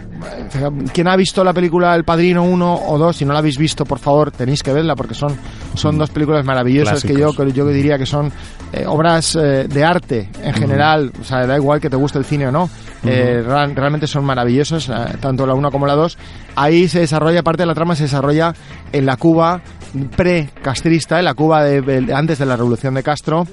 quien 0.94 1.08
ha 1.08 1.16
visto 1.16 1.44
la 1.44 1.52
película 1.52 1.96
El 1.96 2.04
Padrino 2.04 2.44
1 2.44 2.82
o 2.88 2.98
2, 3.00 3.16
si 3.16 3.26
no 3.26 3.34
la 3.34 3.40
habéis 3.40 3.58
visto, 3.58 3.84
por 3.84 3.98
favor, 3.98 4.30
tenéis 4.30 4.62
que 4.62 4.72
verla 4.72 4.96
porque 4.96 5.16
son, 5.16 5.36
son 5.74 5.98
dos 5.98 6.12
películas 6.12 6.46
maravillosas 6.46 7.02
que 7.02 7.14
yo, 7.20 7.34
que 7.36 7.52
yo 7.52 7.66
diría 7.68 7.98
que 7.98 8.06
son 8.06 8.32
eh, 8.72 8.86
obras 8.88 9.36
eh, 9.36 9.68
de 9.68 9.84
arte 9.84 10.30
en 10.44 10.54
general. 10.54 11.12
O 11.20 11.24
sea, 11.24 11.48
da 11.48 11.56
igual 11.56 11.82
que 11.82 11.90
te 11.90 11.96
guste 11.96 12.20
el 12.20 12.26
cine 12.26 12.48
o 12.48 12.52
no. 12.52 12.70
Ra- 13.42 13.66
realmente 13.68 14.06
son 14.06 14.26
maravillosas, 14.26 14.92
tanto 15.20 15.46
la 15.48 15.56
1 15.56 15.72
como 15.72 15.88
la 15.88 15.96
2. 15.96 16.18
Ahí 16.56 16.88
se 16.88 17.00
desarrolla, 17.00 17.42
parte 17.42 17.64
de 17.64 17.68
la 17.68 17.74
trama 17.74 17.96
se 17.96 18.04
desarrolla 18.04 18.54
en 18.92 19.06
la 19.08 19.18
Cuba 19.18 19.62
pre-castrista, 20.16 21.20
en 21.20 21.26
la 21.26 21.34
Cuba 21.34 21.64
de- 21.64 21.82
de- 21.82 22.14
antes 22.14 22.38
de 22.40 22.46
la 22.46 22.56
revolución 22.58 22.94
de 22.94 23.04
Castro 23.04 23.48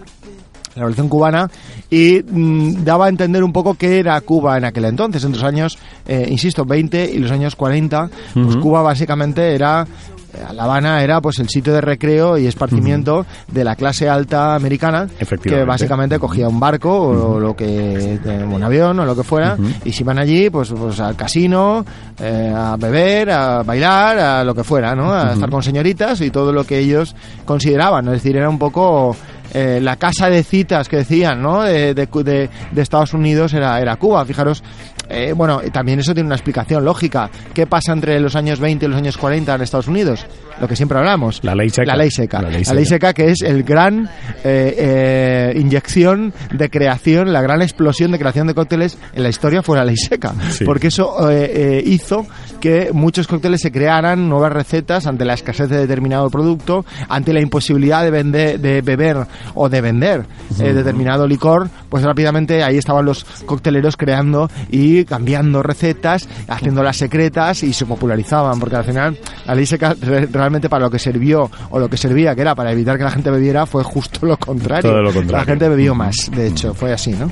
la 0.74 0.80
revolución 0.80 1.08
cubana 1.08 1.50
y 1.90 2.22
mm, 2.22 2.84
daba 2.84 3.06
a 3.06 3.08
entender 3.08 3.44
un 3.44 3.52
poco 3.52 3.74
qué 3.74 3.98
era 3.98 4.20
Cuba 4.20 4.56
en 4.56 4.64
aquel 4.64 4.86
entonces, 4.86 5.24
entre 5.24 5.40
los 5.40 5.48
años, 5.48 5.78
eh, 6.06 6.26
insisto, 6.28 6.64
20 6.64 7.10
y 7.12 7.18
los 7.18 7.30
años 7.30 7.56
40, 7.56 8.10
pues. 8.34 8.56
Cuba 8.56 8.82
básicamente 8.82 9.54
era 9.54 9.86
eh, 10.34 10.54
La 10.54 10.64
Habana 10.64 11.02
era 11.02 11.20
pues 11.20 11.38
el 11.38 11.48
sitio 11.48 11.72
de 11.72 11.80
recreo 11.80 12.38
y 12.38 12.46
esparcimiento 12.46 13.26
de 13.50 13.64
la 13.64 13.76
clase 13.76 14.08
alta 14.08 14.54
americana 14.54 15.06
que 15.42 15.64
básicamente 15.64 16.18
cogía 16.18 16.48
un 16.48 16.58
barco 16.58 16.90
o 16.90 17.40
lo 17.40 17.54
que 17.54 18.18
un 18.48 18.62
avión 18.62 18.98
o 18.98 19.04
lo 19.04 19.14
que 19.14 19.22
fuera 19.22 19.56
y 19.84 19.92
se 19.92 20.02
iban 20.02 20.18
allí 20.18 20.48
pues, 20.48 20.70
pues 20.70 21.00
al 21.00 21.16
casino 21.16 21.84
eh, 22.18 22.52
a 22.54 22.76
beber 22.76 23.30
a 23.30 23.62
bailar 23.62 24.18
a 24.18 24.44
lo 24.44 24.54
que 24.54 24.64
fuera 24.64 24.94
no 24.94 25.12
a 25.12 25.32
estar 25.32 25.50
con 25.50 25.62
señoritas 25.62 26.20
y 26.22 26.30
todo 26.30 26.52
lo 26.52 26.64
que 26.64 26.78
ellos 26.78 27.14
consideraban 27.44 28.06
¿no? 28.06 28.12
es 28.12 28.22
decir 28.22 28.36
era 28.36 28.48
un 28.48 28.58
poco 28.58 29.14
eh, 29.52 29.78
la 29.82 29.96
casa 29.96 30.28
de 30.30 30.42
citas 30.42 30.88
que 30.88 30.96
decían 30.98 31.40
¿no? 31.42 31.62
de, 31.62 31.94
de- 31.94 32.06
de- 32.24 32.50
Estados 32.82 33.12
Unidos 33.14 33.52
era, 33.54 33.80
era 33.80 33.96
Cuba 33.96 34.24
fijaros 34.24 34.62
eh, 35.12 35.32
bueno, 35.34 35.60
también 35.72 36.00
eso 36.00 36.14
tiene 36.14 36.26
una 36.26 36.36
explicación 36.36 36.84
lógica. 36.84 37.30
¿Qué 37.54 37.66
pasa 37.66 37.92
entre 37.92 38.18
los 38.20 38.34
años 38.36 38.60
20 38.60 38.86
y 38.86 38.88
los 38.88 38.98
años 38.98 39.16
40 39.16 39.54
en 39.54 39.60
Estados 39.62 39.88
Unidos? 39.88 40.26
Lo 40.60 40.68
que 40.68 40.76
siempre 40.76 40.98
hablamos. 40.98 41.40
La 41.42 41.54
ley 41.54 41.70
seca. 41.70 41.86
La 41.92 41.96
ley 41.96 42.10
seca. 42.10 42.40
La 42.40 42.50
La 42.50 42.74
ley 42.74 42.84
seca. 42.84 43.12
que 43.12 43.30
es 43.30 43.42
el 43.42 43.62
gran 43.62 44.08
eh, 44.44 44.74
eh, 44.78 45.52
inyección 45.58 46.32
de 46.52 46.70
creación, 46.70 47.32
la 47.32 47.42
gran 47.42 47.62
explosión 47.62 48.12
de 48.12 48.18
creación 48.18 48.46
de 48.46 48.54
cócteles 48.54 48.98
en 49.14 49.22
la 49.22 49.28
historia 49.28 49.62
fue 49.62 49.76
la 49.76 49.84
ley 49.84 49.96
seca. 49.96 50.34
Sí. 50.50 50.64
Porque 50.64 50.88
eso 50.88 51.30
eh, 51.30 51.82
hizo 51.84 52.26
que 52.60 52.90
muchos 52.92 53.26
cócteles 53.26 53.60
se 53.60 53.72
crearan 53.72 54.28
nuevas 54.28 54.52
recetas 54.52 55.06
ante 55.06 55.24
la 55.24 55.34
escasez 55.34 55.68
de 55.68 55.78
determinado 55.78 56.30
producto, 56.30 56.84
ante 57.08 57.32
la 57.32 57.40
imposibilidad 57.40 58.04
de 58.04 58.10
vender, 58.10 58.60
de 58.60 58.82
beber 58.82 59.16
o 59.54 59.68
de 59.68 59.80
vender 59.80 60.26
determinado 60.58 61.26
licor, 61.26 61.68
pues 61.88 62.04
rápidamente 62.04 62.62
ahí 62.62 62.78
estaban 62.78 63.04
los 63.04 63.24
cocteleros 63.46 63.96
creando 63.96 64.48
y 64.70 65.01
cambiando 65.04 65.62
recetas, 65.62 66.28
haciéndolas 66.48 66.96
secretas 66.96 67.62
y 67.62 67.72
se 67.72 67.86
popularizaban, 67.86 68.58
porque 68.60 68.76
al 68.76 68.84
final 68.84 69.18
la 69.46 69.54
ley 69.54 69.66
seca 69.66 69.94
re- 70.00 70.26
realmente 70.26 70.68
para 70.68 70.84
lo 70.84 70.90
que 70.90 70.98
sirvió 70.98 71.50
o 71.70 71.78
lo 71.78 71.88
que 71.88 71.96
servía, 71.96 72.34
que 72.34 72.40
era 72.42 72.54
para 72.54 72.72
evitar 72.72 72.96
que 72.98 73.04
la 73.04 73.10
gente 73.10 73.30
bebiera, 73.30 73.66
fue 73.66 73.82
justo 73.84 74.26
lo 74.26 74.36
contrario. 74.36 74.90
Todo 74.90 75.02
lo 75.02 75.12
contrario. 75.12 75.38
La 75.38 75.44
gente 75.44 75.68
bebió 75.68 75.94
más, 75.94 76.30
de 76.34 76.48
hecho, 76.48 76.74
fue 76.74 76.92
así, 76.92 77.12
¿no? 77.12 77.30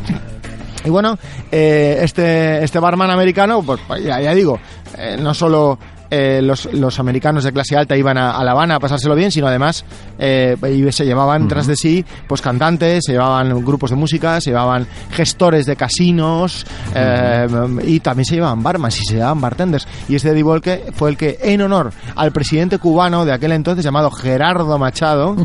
Y 0.85 0.89
bueno, 0.89 1.19
eh, 1.53 1.99
este, 2.03 2.65
este 2.65 2.79
barman 2.79 3.11
americano, 3.11 3.63
pues 3.63 3.81
ya, 4.03 4.21
ya 4.21 4.33
digo, 4.35 4.59
eh, 4.97 5.17
no 5.21 5.35
solo 5.35 5.79
eh, 6.11 6.41
los, 6.43 6.73
los 6.73 6.99
americanos 6.99 7.45
de 7.45 7.53
clase 7.53 7.77
alta 7.77 7.97
iban 7.97 8.19
a, 8.19 8.33
a 8.33 8.45
La 8.45 8.53
Habana 8.53 8.77
a 8.77 8.81
pasárselo 8.81 9.15
bien, 9.15 9.31
sino 9.31 9.47
además 9.47 9.85
eh, 10.19 10.57
y 10.73 10.91
se 10.93 11.05
llevaban 11.05 11.49
tras 11.49 11.67
de 11.67 11.77
sí 11.77 12.05
pues 12.27 12.41
cantantes, 12.41 13.05
se 13.07 13.13
llevaban 13.13 13.65
grupos 13.65 13.91
de 13.91 13.97
música, 13.97 14.41
se 14.41 14.51
llevaban 14.51 14.87
gestores 15.11 15.67
de 15.67 15.77
casinos 15.77 16.67
eh, 16.95 17.47
y 17.85 18.01
también 18.01 18.25
se 18.25 18.35
llevaban 18.35 18.63
barmans 18.63 19.01
y 19.01 19.05
se 19.05 19.15
llevaban 19.15 19.41
bartenders. 19.41 19.87
Y 20.09 20.17
este 20.17 20.31
Eddie 20.31 20.43
Volke 20.43 20.85
fue 20.95 21.11
el 21.11 21.17
que, 21.17 21.39
en 21.43 21.63
honor 21.63 21.93
al 22.17 22.33
presidente 22.33 22.79
cubano 22.79 23.25
de 23.25 23.33
aquel 23.33 23.53
entonces 23.53 23.85
llamado 23.85 24.11
Gerardo 24.11 24.79
Machado, 24.79 25.37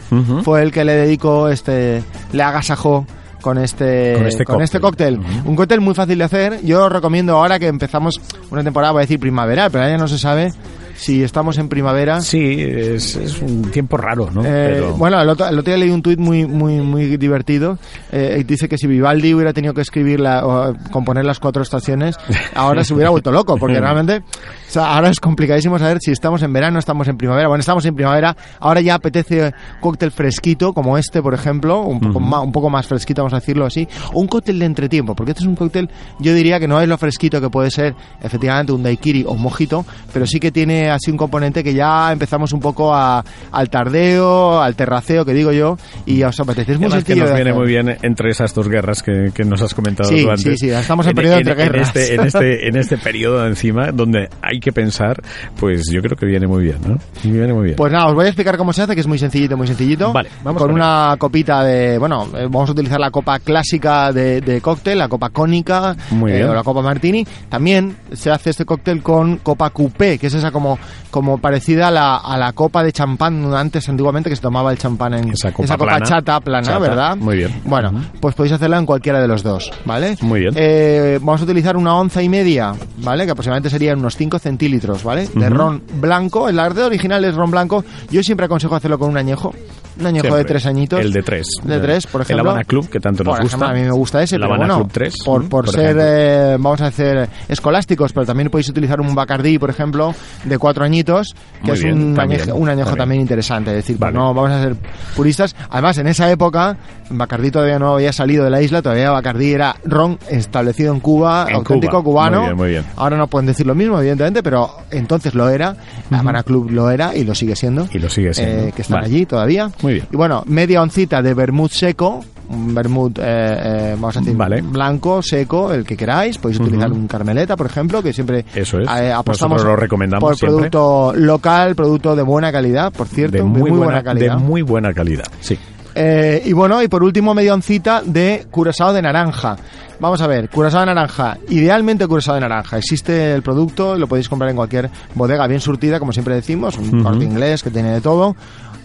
fue 0.44 0.62
el 0.64 0.72
que 0.72 0.84
le 0.84 0.94
dedicó 0.94 1.50
este, 1.50 2.04
le 2.34 2.44
agasajó 2.44 3.06
con 3.46 3.60
este, 3.60 4.14
Con 4.18 4.26
este 4.26 4.44
con 4.44 4.62
este 4.64 4.80
cóctel. 4.80 5.18
cóctel. 5.18 5.42
Un 5.46 5.56
cóctel 5.56 5.80
muy 5.80 5.94
fácil 5.94 6.18
de 6.18 6.24
hacer. 6.24 6.66
Yo 6.66 6.90
recomiendo 6.90 7.36
ahora 7.38 7.60
que 7.60 7.68
empezamos 7.68 8.16
una 8.50 8.64
temporada, 8.64 8.92
voy 8.92 9.02
a 9.02 9.04
decir 9.04 9.20
primaveral, 9.20 9.70
pero 9.70 9.88
ya 9.88 9.98
no 10.00 10.08
se 10.08 10.18
sabe 10.18 10.52
si 10.96 11.24
estamos 11.24 11.58
en 11.58 11.70
primavera. 11.70 12.22
Sí, 12.22 12.58
es, 12.60 13.16
es 13.16 13.42
un 13.42 13.70
tiempo 13.72 13.98
raro, 13.98 14.30
¿no? 14.32 14.42
Eh, 14.46 14.72
Pero- 14.76 14.94
Bueno, 14.94 15.22
el 15.22 15.30
otro, 15.30 15.48
el 15.48 15.60
otro 15.60 15.74
día 15.74 15.78
leí 15.78 15.90
un 15.92 16.02
tuit 16.02 16.20
muy, 16.20 16.46
muy, 16.46 16.76
muy 16.82 17.18
divertido. 17.18 17.78
Eh, 18.12 18.44
dice 18.48 18.68
que 18.70 18.78
si 18.78 18.88
Vivaldi 18.88 19.34
hubiera 19.34 19.54
tenido 19.54 19.74
que 19.74 19.82
escribir 19.82 20.20
la, 20.20 20.46
o 20.46 20.74
componer 20.92 21.26
las 21.26 21.40
cuatro 21.40 21.62
estaciones, 21.64 22.16
ahora 22.56 22.84
se 22.84 22.94
hubiera 22.94 23.10
vuelto 23.10 23.32
loco, 23.32 23.58
porque 23.58 23.80
realmente 23.80 24.24
o 24.68 24.72
sea, 24.76 24.96
ahora 24.96 25.10
es 25.10 25.20
complicadísimo 25.20 25.78
saber 25.80 26.00
si 26.02 26.12
estamos 26.12 26.42
en 26.44 26.52
verano 26.52 26.78
o 26.78 26.80
estamos 26.80 27.08
en 27.08 27.18
primavera. 27.18 27.48
Bueno, 27.48 27.60
estamos 27.60 27.86
en 27.86 27.96
primavera, 27.96 28.36
ahora 28.60 28.82
ya 28.82 28.96
apetece 28.96 29.54
cóctel 29.80 30.12
fresquito, 30.12 30.74
como 30.74 30.98
este, 30.98 31.22
por 31.22 31.34
ejemplo, 31.34 31.82
un 31.82 32.00
poco, 32.00 32.20
más, 32.20 32.44
un 32.44 32.52
poco 32.52 32.70
más 32.70 32.88
fresquito, 32.88 33.22
vamos 33.22 33.34
a 33.34 33.38
decirlo 33.40 33.66
así, 33.66 33.88
o 34.14 34.20
un 34.20 34.28
cóctel 34.28 34.60
de 34.60 34.66
entretiempo, 34.66 35.16
porque 35.16 35.32
este 35.32 35.44
es 35.44 35.48
un 35.48 35.56
cóctel, 35.56 35.90
yo 36.20 36.34
diría 36.34 36.60
que 36.60 36.68
no 36.68 36.82
es 36.82 36.88
lo 36.90 36.98
fresquito 36.98 37.40
que 37.40 37.50
puede 37.50 37.70
ser 37.72 37.96
efectivamente 38.22 38.72
un 38.74 38.84
daiquiri 38.84 39.24
o 39.24 39.32
un 39.32 39.42
mojito, 39.42 39.86
pero 40.12 40.26
sí 40.26 40.40
que 40.40 40.52
tiene 40.52 40.85
así 40.92 41.12
un 41.12 41.18
componente 41.18 41.64
que 41.64 41.74
ya 41.74 42.12
empezamos 42.12 42.54
un 42.54 42.60
poco 42.60 42.94
a, 42.94 43.24
al 43.52 43.70
tardeo, 43.70 44.62
al 44.62 44.76
terraceo, 44.76 45.26
que 45.26 45.34
digo 45.34 45.52
yo, 45.52 45.78
y 46.06 46.24
os 46.24 46.40
apetece. 46.40 46.74
Es 46.74 46.78
muy 46.80 46.88
Además 46.88 47.04
que 47.04 47.16
nos 47.16 47.34
viene 47.34 47.54
muy 47.54 47.68
bien 47.68 47.98
entre 48.02 48.32
esas 48.32 48.54
dos 48.54 48.68
guerras 48.68 49.02
que, 49.04 49.32
que 49.34 49.44
nos 49.46 49.62
has 49.62 49.74
comentado 49.74 50.10
Sí, 50.10 50.24
tú 50.24 50.30
antes. 50.30 50.44
sí, 50.44 50.58
sí, 50.58 50.70
estamos 50.70 51.08
en 51.08 51.16
periodo 51.16 51.38
entre 51.38 51.56
guerras. 51.56 51.88
Este, 51.96 52.16
en, 52.16 52.22
este, 52.26 52.68
en 52.68 52.78
este 52.78 52.98
periodo 52.98 53.46
encima, 53.46 53.92
donde 53.92 54.30
hay 54.42 54.60
que 54.60 54.72
pensar, 54.72 55.22
pues 55.60 55.84
yo 55.92 56.02
creo 56.02 56.18
que 56.18 56.26
viene 56.26 56.48
muy 56.48 56.64
bien, 56.64 56.78
¿no? 56.86 56.98
Viene 57.24 57.54
muy 57.54 57.64
bien. 57.66 57.76
Pues 57.76 57.92
nada, 57.92 58.08
os 58.08 58.14
voy 58.16 58.26
a 58.26 58.28
explicar 58.30 58.58
cómo 58.58 58.74
se 58.74 58.82
hace, 58.84 58.94
que 58.96 59.02
es 59.02 59.08
muy 59.08 59.18
sencillito, 59.18 59.58
muy 59.58 59.68
sencillito. 59.68 60.12
Vale, 60.14 60.30
vamos 60.44 60.62
Con 60.62 60.66
con 60.66 60.76
una 60.76 61.16
copita 61.20 61.64
de, 61.64 61.98
bueno, 62.00 62.28
eh, 62.36 62.44
vamos 62.50 62.70
a 62.70 62.72
utilizar 62.74 63.00
la 63.00 63.12
copa 63.12 63.38
clásica 63.40 64.12
de, 64.12 64.42
de 64.42 64.62
cóctel, 64.62 64.98
la 64.98 65.08
copa 65.08 65.30
cónica 65.30 65.96
Muy 66.10 66.32
eh, 66.32 66.38
bien. 66.38 66.50
o 66.50 66.54
la 66.56 66.64
copa 66.64 66.82
martini. 66.82 67.26
También 67.50 67.96
se 68.14 68.32
hace 68.32 68.50
este 68.50 68.66
cóctel 68.66 69.04
con 69.04 69.38
copa 69.38 69.70
coupé, 69.70 70.18
que 70.18 70.28
es 70.28 70.34
esa 70.34 70.52
como 70.52 70.75
como, 70.76 71.32
como 71.32 71.38
parecida 71.38 71.88
a 71.88 71.92
la, 71.92 72.18
a 72.18 72.38
la 72.38 72.54
copa 72.54 72.84
de 72.84 72.92
champán 72.92 73.54
antes, 73.54 73.88
antiguamente, 73.90 74.30
que 74.30 74.36
se 74.36 74.42
tomaba 74.42 74.72
el 74.72 74.78
champán 74.78 75.14
en 75.14 75.30
Esa 75.32 75.52
copa 75.52 75.78
plana. 75.78 76.06
chata, 76.06 76.40
plana, 76.40 76.68
Chata, 76.68 76.80
¿verdad? 76.80 77.16
muy 77.18 77.38
bien. 77.38 77.62
Bueno, 77.66 77.92
pues 78.20 78.36
podéis 78.36 78.54
hacerla 78.54 78.78
en 78.78 78.86
cualquiera 78.86 79.20
de 79.22 79.28
los 79.28 79.44
dos, 79.44 79.72
¿vale? 79.86 80.16
Muy 80.22 80.42
bien. 80.42 80.54
Eh, 80.56 81.20
vamos 81.22 81.42
a 81.42 81.44
utilizar 81.46 81.78
una 81.78 81.96
onza 81.96 82.22
y 82.22 82.30
media, 82.30 82.74
¿vale? 82.98 83.26
Que 83.26 83.32
aproximadamente 83.32 83.70
serían 83.70 84.00
unos 84.00 84.16
5 84.16 84.40
centilitros, 84.40 85.04
¿vale? 85.04 85.28
De 85.34 85.50
ron 85.50 85.82
blanco. 85.96 86.48
El 86.50 86.60
arte 86.60 86.84
original 86.84 87.24
es 87.26 87.36
ron 87.36 87.52
blanco. 87.52 87.84
Yo 88.12 88.24
siempre 88.24 88.46
aconsejo 88.46 88.76
hacerlo 88.76 89.00
con 89.00 89.10
un 89.10 89.18
añejo. 89.18 89.54
Un 90.00 90.06
añejo 90.08 90.24
Siempre. 90.24 90.38
de 90.44 90.46
tres 90.46 90.66
añitos. 90.66 91.00
El 91.00 91.14
de 91.14 91.24
tres. 91.24 91.48
De 91.64 91.80
tres, 91.80 92.08
por 92.08 92.22
ejemplo. 92.22 92.44
El 92.44 92.48
Habana 92.50 92.64
Club, 92.66 92.90
que 92.90 93.00
tanto 93.00 93.24
nos 93.24 93.34
gusta. 93.40 93.46
ejemplo, 93.48 93.68
a 93.70 93.74
mí 93.74 93.82
me 93.82 93.92
gusta 93.92 94.22
ese, 94.24 94.36
El 94.36 94.42
pero 94.42 94.58
bueno, 94.58 94.76
Club 94.78 94.90
3, 94.92 95.16
por, 95.24 95.42
por 95.50 95.66
Por 95.66 95.74
ser, 95.74 95.98
eh, 96.00 96.58
vamos 96.60 96.82
a 96.82 96.88
hacer 96.88 97.30
escolásticos, 97.48 98.12
pero 98.14 98.26
también 98.26 98.50
podéis 98.50 98.70
utilizar 98.70 99.00
un 99.00 99.16
Bacardí, 99.16 99.58
por 99.58 99.70
ejemplo, 99.70 100.14
de 100.44 100.58
cuatro 100.58 100.84
añitos, 100.84 101.34
que 101.62 101.68
Muy 101.68 101.78
es 101.78 101.84
bien, 101.84 101.98
un, 102.10 102.16
también, 102.16 102.42
añejo, 102.42 102.58
un 102.58 102.70
añejo 102.70 102.90
también. 102.90 102.98
también 103.06 103.22
interesante. 103.22 103.72
Es 103.72 103.78
decir, 103.78 103.98
pues 103.98 104.12
Vale. 104.14 104.18
no 104.18 104.34
vamos 104.34 104.52
a 104.52 104.62
ser 104.64 104.76
puristas. 105.16 105.56
Además, 105.70 105.98
en 105.98 106.08
esa 106.08 106.30
época, 106.30 106.78
Bacardí 107.10 107.52
todavía 107.52 107.80
no 107.80 107.94
había 107.96 108.12
salido 108.12 108.44
de 108.44 108.50
la 108.50 108.62
isla, 108.62 108.82
todavía 108.82 109.12
Bacardí 109.12 109.52
era 109.54 109.76
ron 109.86 110.18
establecido 110.30 110.94
en 110.94 111.00
Cuba, 111.00 111.46
En 111.50 111.56
auténtico 111.56 112.04
Cuba. 112.04 112.30
cubano. 112.30 112.40
Muy 112.40 112.46
bien, 112.48 112.58
muy 112.58 112.70
bien. 112.70 112.86
Ahora 112.98 113.18
no 113.18 113.28
pueden 113.28 113.46
decir 113.48 113.66
lo 113.66 113.76
mismo, 113.76 113.98
evidentemente, 114.00 114.44
pero 114.44 114.72
entonces 114.92 115.34
lo 115.36 115.48
era. 115.50 115.76
La 116.10 116.20
Habana 116.20 116.44
Club 116.44 116.70
lo 116.72 116.90
era 116.92 117.16
y 117.16 117.24
lo 117.24 117.34
sigue 117.36 117.56
siendo. 117.56 117.88
Y 117.92 118.00
lo 118.00 118.10
sigue 118.10 118.34
siendo. 118.34 118.68
Eh, 118.68 118.74
que 118.76 118.82
están 118.82 118.96
Vale. 119.02 119.08
allí 119.08 119.26
todavía. 119.26 119.70
Muy 119.86 119.94
bien. 119.96 120.08
Y 120.12 120.16
bueno, 120.18 120.44
media 120.48 120.82
oncita 120.82 121.22
de 121.22 121.34
vermut 121.34 121.72
seco, 121.72 122.24
un 122.50 122.74
vermut, 122.76 123.20
eh, 123.20 123.24
eh, 123.26 123.92
vamos 124.00 124.18
a 124.18 124.20
decir, 124.20 124.36
Vale. 124.36 124.62
blanco, 124.62 125.22
seco, 125.22 125.72
el 125.72 125.84
que 125.86 125.96
queráis. 125.96 126.38
Podéis 126.38 126.60
utilizar 126.60 126.92
un 126.92 127.08
carmeleta, 127.08 127.56
por 127.56 127.68
ejemplo, 127.68 128.02
que 128.04 128.14
siempre 128.14 128.46
Eso 128.54 128.80
es. 128.80 128.88
eh, 128.90 129.12
apostamos 129.12 129.64
lo 129.64 129.76
recomendamos 129.76 130.22
por 130.28 130.36
siempre. 130.36 130.70
producto 130.70 131.14
local, 131.16 131.76
producto 131.76 132.16
de 132.16 132.24
buena 132.24 132.52
calidad, 132.52 132.92
por 132.92 133.08
cierto, 133.08 133.38
de 133.38 133.44
muy, 133.44 133.70
buena, 133.72 134.02
calidad. 134.04 134.38
De 134.38 134.44
muy 134.44 134.62
buena 134.64 134.94
calidad, 134.94 135.26
sí. 135.40 135.58
Eh, 135.98 136.42
y 136.46 136.52
bueno, 136.52 136.84
y 136.84 136.88
por 136.90 137.04
último, 137.04 137.34
media 137.34 137.54
oncita 137.54 138.02
de 138.06 138.46
curazao 138.52 138.92
de 138.92 139.02
naranja. 139.02 139.56
Vamos 140.00 140.20
a 140.22 140.28
ver, 140.28 140.50
curazao 140.50 140.82
de 140.82 140.88
naranja. 140.88 141.38
Idealmente 141.48 142.06
curazao 142.06 142.36
de 142.36 142.42
naranja. 142.42 142.78
Existe 142.78 143.34
el 143.34 143.42
producto, 143.42 143.96
lo 143.96 144.06
podéis 144.06 144.28
comprar 144.28 144.50
en 144.50 144.58
cualquier 144.58 144.90
bodega 145.14 145.48
bien 145.48 145.62
surtida, 145.62 145.98
como 146.00 146.12
siempre 146.12 146.36
decimos, 146.36 146.78
un 146.78 147.02
corte 147.02 147.24
inglés 147.24 147.64
que 147.64 147.72
tiene 147.72 147.92
de 147.92 148.02
todo. 148.02 148.36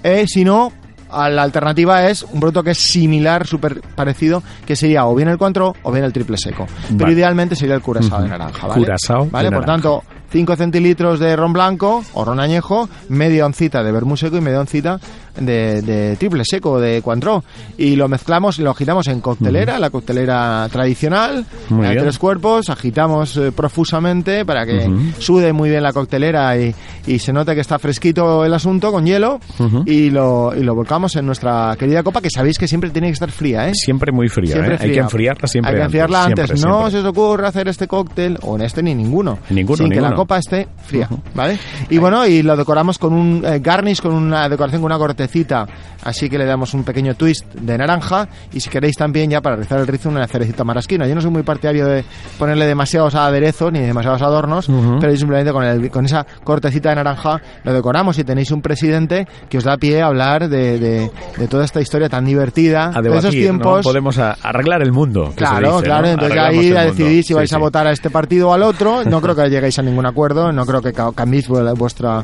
Eh, 0.04 0.24
si 0.28 0.44
no, 0.44 0.72
a 1.12 1.28
la 1.28 1.42
alternativa 1.42 2.08
es 2.08 2.22
un 2.22 2.40
producto 2.40 2.62
que 2.62 2.70
es 2.72 2.78
similar, 2.78 3.46
súper 3.46 3.80
parecido, 3.94 4.42
que 4.66 4.76
sería 4.76 5.06
o 5.06 5.14
bien 5.14 5.28
el 5.28 5.38
cuantro 5.38 5.74
o 5.82 5.92
bien 5.92 6.04
el 6.04 6.12
triple 6.12 6.36
seco. 6.38 6.66
Pero 6.88 6.98
Vale. 6.98 7.12
idealmente 7.12 7.56
sería 7.56 7.74
el 7.74 7.82
curazao 7.82 8.18
Ujú. 8.18 8.22
de 8.24 8.28
naranja, 8.30 8.66
¿vale? 8.66 8.80
Curazao 8.82 9.24
de 9.24 9.30
¿Vale? 9.30 9.50
Por 9.50 9.60
naranja. 9.66 9.72
tanto, 9.82 10.02
5 10.30 10.56
centilitros 10.56 11.18
de 11.20 11.34
ron 11.36 11.52
blanco 11.52 12.02
o 12.14 12.24
ron 12.24 12.40
añejo, 12.40 12.88
media 13.08 13.46
oncita 13.46 13.82
de 13.82 13.92
vermú 13.92 14.16
seco 14.16 14.36
y 14.36 14.40
media 14.40 14.60
oncita 14.60 14.98
de, 15.38 15.82
de 15.82 16.16
triple 16.16 16.42
seco, 16.44 16.80
de 16.80 17.02
Cointreau. 17.02 17.42
Y 17.78 17.96
lo 17.96 18.08
mezclamos 18.08 18.58
y 18.58 18.62
lo 18.62 18.70
agitamos 18.70 19.06
en 19.08 19.20
coctelera, 19.20 19.78
la 19.78 19.90
coctelera 19.90 20.68
tradicional, 20.70 21.44
Muy 21.68 21.84
de 21.86 21.90
bien. 21.92 22.02
tres 22.04 22.18
cuerpos, 22.18 22.68
agitamos 22.68 23.36
eh, 23.36 23.52
profusamente 23.52 24.44
para 24.44 24.66
que 24.66 24.88
sude 25.18 25.52
muy 25.52 25.70
bien 25.70 25.82
la 25.82 25.92
coctelera 25.92 26.56
y, 26.58 26.74
y 27.06 27.18
se 27.18 27.32
note 27.32 27.54
que 27.54 27.60
está 27.60 27.78
fresquito 27.78 28.44
el 28.44 28.52
asunto 28.54 28.92
con 28.92 29.06
hielo 29.06 29.40
y, 29.86 30.10
lo, 30.10 30.52
y 30.56 30.62
lo 30.62 30.74
volcamos 30.74 31.16
en 31.16 31.26
nuestra 31.26 31.74
querida 31.78 32.02
copa, 32.02 32.20
que 32.20 32.28
sabéis 32.30 32.58
que 32.58 32.68
siempre 32.68 32.90
tiene 32.90 33.08
que 33.08 33.14
estar 33.14 33.30
fría, 33.30 33.68
¿eh? 33.68 33.72
Siempre 33.74 34.12
muy 34.12 34.28
fría, 34.28 34.52
Siempre 34.52 34.74
¿eh? 34.74 34.78
Hay 34.80 34.92
que 34.92 34.98
enfriarla 34.98 35.48
siempre 35.48 35.72
Hay 35.72 35.78
que 35.78 35.84
enfriarla 35.84 36.24
antes. 36.24 36.44
antes. 36.44 36.60
siempre, 36.60 36.70
no 36.70 36.78
siempre. 36.82 37.00
se 37.02 37.06
os 37.06 37.10
ocurre 37.10 37.46
hacer 37.46 37.68
este 37.68 37.86
cóctel, 37.88 38.38
o 38.42 38.56
en 38.56 38.62
este 38.62 38.82
ni 38.82 38.94
ninguno. 38.94 39.38
Ninguno, 39.50 39.76
sin 39.78 39.88
que 39.90 39.96
la 39.96 40.08
ninguno. 40.08 40.19
Copa 40.20 40.38
esté 40.38 40.68
fría, 40.84 41.08
¿vale? 41.34 41.58
Y 41.88 41.98
bueno, 41.98 42.26
y 42.26 42.42
lo 42.42 42.56
decoramos 42.56 42.98
con 42.98 43.12
un 43.12 43.44
eh, 43.44 43.58
garnish, 43.60 44.00
con 44.00 44.12
una 44.14 44.48
decoración 44.48 44.82
con 44.82 44.90
una 44.92 44.98
cortecita, 44.98 45.66
así 46.04 46.28
que 46.28 46.38
le 46.38 46.44
damos 46.44 46.74
un 46.74 46.84
pequeño 46.84 47.14
twist 47.14 47.46
de 47.54 47.78
naranja. 47.78 48.28
Y 48.52 48.60
si 48.60 48.68
queréis 48.70 48.96
también, 48.96 49.30
ya 49.30 49.40
para 49.40 49.56
realizar 49.56 49.78
el 49.80 49.86
rizo, 49.86 50.08
una 50.08 50.26
cerecita 50.26 50.64
marasquina. 50.64 51.06
Yo 51.06 51.14
no 51.14 51.20
soy 51.20 51.30
muy 51.30 51.42
partidario 51.42 51.86
de 51.86 52.04
ponerle 52.38 52.66
demasiados 52.66 53.14
aderezos 53.14 53.72
ni 53.72 53.80
demasiados 53.80 54.22
adornos, 54.22 54.68
Ujú. 54.68 54.98
pero 55.00 55.16
simplemente 55.16 55.52
con, 55.52 55.64
el, 55.64 55.90
con 55.90 56.04
esa 56.04 56.26
cortecita 56.44 56.90
de 56.90 56.96
naranja 56.96 57.40
lo 57.64 57.72
decoramos. 57.72 58.18
Y 58.18 58.24
tenéis 58.24 58.50
un 58.50 58.62
presidente 58.62 59.26
que 59.48 59.58
os 59.58 59.64
da 59.64 59.76
pie 59.76 60.02
a 60.02 60.06
hablar 60.06 60.48
de, 60.48 60.78
de- 60.78 61.10
de 61.38 61.48
toda 61.48 61.64
esta 61.64 61.80
historia 61.80 62.08
tan 62.08 62.24
divertida, 62.24 62.86
A 62.94 63.00
de 63.00 63.02
debatir, 63.08 63.18
esos 63.18 63.30
tiempos. 63.32 63.76
¿no? 63.78 63.82
Podemos 63.82 64.18
arreglar 64.18 64.82
el 64.82 64.92
mundo. 64.92 65.32
Claro, 65.34 65.76
dice, 65.78 65.84
claro, 65.84 66.02
¿no? 66.02 66.08
entonces 66.12 66.38
Arreglamos 66.38 66.76
ahí 66.76 66.86
decidir 66.90 67.24
si 67.24 67.34
vais 67.34 67.48
Sí, 67.50 67.54
a 67.54 67.58
sí. 67.58 67.62
votar 67.62 67.86
a 67.86 67.92
este 67.92 68.10
partido 68.10 68.48
o 68.50 68.52
al 68.52 68.62
otro. 68.62 69.04
No 69.04 69.20
creo 69.22 69.34
que 69.34 69.48
lleguéis 69.48 69.78
a 69.78 69.82
ningún 69.82 70.06
acuerdo, 70.10 70.52
no 70.52 70.66
creo 70.66 70.82
que 70.82 70.92
ca- 70.92 71.12
cambiéis 71.12 71.48
vu- 71.48 71.74
vuestra 71.76 72.22